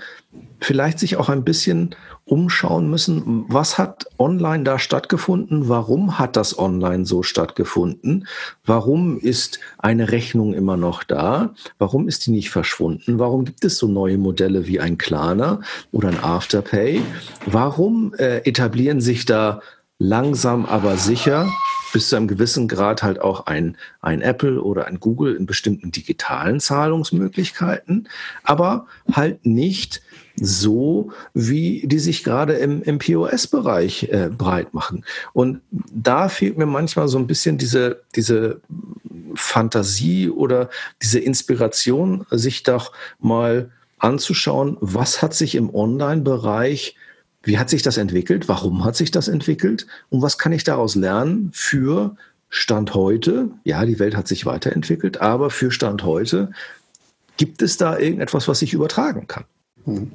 [0.63, 1.95] vielleicht sich auch ein bisschen
[2.25, 8.27] umschauen müssen, was hat online da stattgefunden, warum hat das online so stattgefunden,
[8.65, 13.79] warum ist eine Rechnung immer noch da, warum ist die nicht verschwunden, warum gibt es
[13.79, 15.61] so neue Modelle wie ein Klarna
[15.91, 17.03] oder ein Afterpay,
[17.47, 19.61] warum äh, etablieren sich da
[19.99, 21.49] langsam aber sicher
[21.93, 25.93] bis zu einem gewissen Grad halt auch ein, ein Apple oder ein Google in bestimmten
[25.93, 28.09] digitalen Zahlungsmöglichkeiten,
[28.43, 30.03] aber halt nicht
[30.37, 35.05] so, wie die sich gerade im, im POS-Bereich äh, breit machen.
[35.35, 38.61] Und da fehlt mir manchmal so ein bisschen diese, diese
[39.35, 40.71] Fantasie oder
[41.03, 46.97] diese Inspiration, sich doch mal anzuschauen, was hat sich im Online-Bereich
[47.43, 48.49] wie hat sich das entwickelt?
[48.49, 49.87] Warum hat sich das entwickelt?
[50.11, 52.17] Und was kann ich daraus lernen für
[52.49, 53.51] Stand heute?
[53.65, 56.51] Ja, die Welt hat sich weiterentwickelt, aber für Stand heute
[57.37, 59.45] gibt es da irgendetwas, was ich übertragen kann?
[59.85, 60.13] Hm.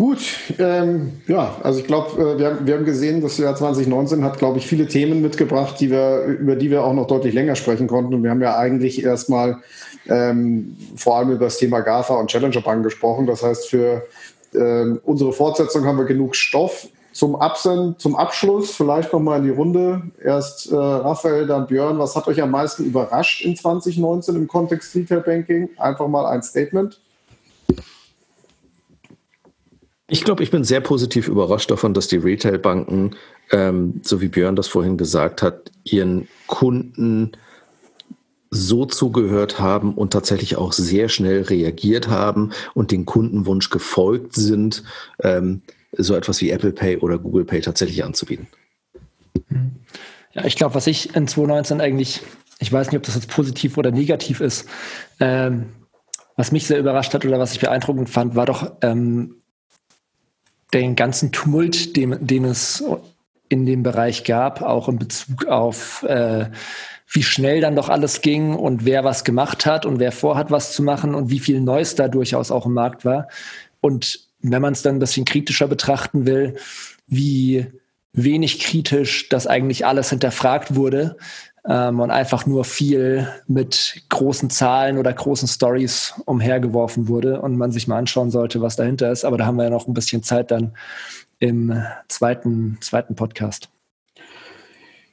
[0.00, 0.20] Gut,
[0.58, 4.38] ähm, ja, also ich glaube, äh, wir, haben, wir haben gesehen, das Jahr 2019 hat,
[4.38, 7.86] glaube ich, viele Themen mitgebracht, die wir, über die wir auch noch deutlich länger sprechen
[7.86, 8.14] konnten.
[8.14, 9.58] Und wir haben ja eigentlich erstmal
[10.08, 13.26] ähm, vor allem über das Thema GAFA und Challenger Bank gesprochen.
[13.26, 14.06] Das heißt, für
[14.54, 16.88] äh, unsere Fortsetzung haben wir genug Stoff.
[17.12, 20.02] Zum, Absend, zum Abschluss vielleicht nochmal in die Runde.
[20.22, 21.98] Erst äh, Raphael, dann Björn.
[21.98, 25.70] Was hat euch am meisten überrascht in 2019 im Kontext Retail Banking?
[25.76, 27.00] Einfach mal ein Statement.
[30.12, 33.16] Ich glaube, ich bin sehr positiv überrascht davon, dass die Retail-Banken,
[33.52, 37.32] ähm, so wie Björn das vorhin gesagt hat, ihren Kunden
[38.50, 44.82] so zugehört haben und tatsächlich auch sehr schnell reagiert haben und den Kundenwunsch gefolgt sind,
[45.22, 45.62] ähm,
[45.96, 48.48] so etwas wie Apple Pay oder Google Pay tatsächlich anzubieten.
[50.32, 52.22] Ja, ich glaube, was ich in 2019 eigentlich,
[52.58, 54.68] ich weiß nicht, ob das jetzt positiv oder negativ ist,
[55.20, 55.66] ähm,
[56.36, 59.36] was mich sehr überrascht hat oder was ich beeindruckend fand, war doch ähm,
[60.72, 62.82] den ganzen Tumult, den, den es
[63.48, 66.50] in dem Bereich gab, auch in Bezug auf äh,
[67.12, 70.72] wie schnell dann doch alles ging und wer was gemacht hat und wer vorhat, was
[70.72, 73.28] zu machen und wie viel Neues da durchaus auch im Markt war.
[73.80, 76.56] Und wenn man es dann ein bisschen kritischer betrachten will,
[77.08, 77.66] wie
[78.12, 81.16] wenig kritisch das eigentlich alles hinterfragt wurde
[81.66, 87.72] ähm, und einfach nur viel mit großen Zahlen oder großen Stories umhergeworfen wurde und man
[87.72, 89.24] sich mal anschauen sollte, was dahinter ist.
[89.24, 90.74] Aber da haben wir ja noch ein bisschen Zeit dann
[91.38, 93.68] im zweiten, zweiten Podcast.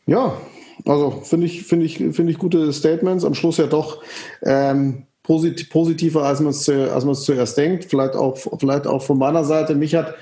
[0.06, 0.38] Ja,
[0.86, 3.26] also finde ich, finde ich, finde ich gute Statements.
[3.26, 4.02] Am Schluss ja doch
[4.44, 7.86] ähm, posit positiver, als man es als zuerst denkt.
[7.86, 9.76] Vielleicht auch, vielleicht auch von meiner Seite.
[9.76, 10.16] Mich hat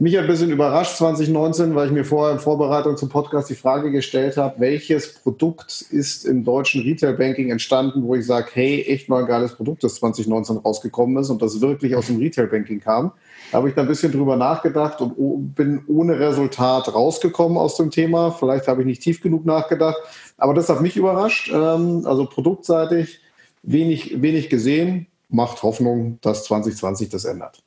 [0.00, 3.90] mich ein bisschen überrascht 2019, weil ich mir vorher in Vorbereitung zum Podcast die Frage
[3.90, 9.22] gestellt habe, welches Produkt ist im deutschen Retail-Banking entstanden, wo ich sage, hey, echt mal
[9.22, 13.10] ein geiles Produkt, das 2019 rausgekommen ist und das wirklich aus dem Retail-Banking kam.
[13.50, 17.90] Da habe ich da ein bisschen drüber nachgedacht und bin ohne Resultat rausgekommen aus dem
[17.90, 18.30] Thema.
[18.30, 19.98] Vielleicht habe ich nicht tief genug nachgedacht,
[20.36, 21.50] aber das hat mich überrascht.
[21.52, 23.20] Ähm, also produktseitig
[23.64, 27.64] wenig, wenig gesehen, macht Hoffnung, dass 2020 das ändert.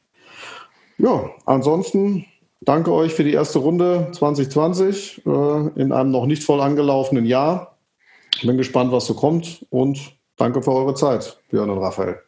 [1.01, 2.25] Ja, ansonsten
[2.61, 5.29] danke euch für die erste Runde 2020 äh,
[5.75, 7.75] in einem noch nicht voll angelaufenen Jahr.
[8.43, 12.19] Bin gespannt, was so kommt und danke für eure Zeit, Björn und Raphael.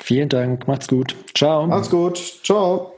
[0.00, 1.14] Vielen Dank, macht's gut.
[1.34, 1.66] Ciao.
[1.66, 2.18] Macht's gut.
[2.42, 2.95] Ciao.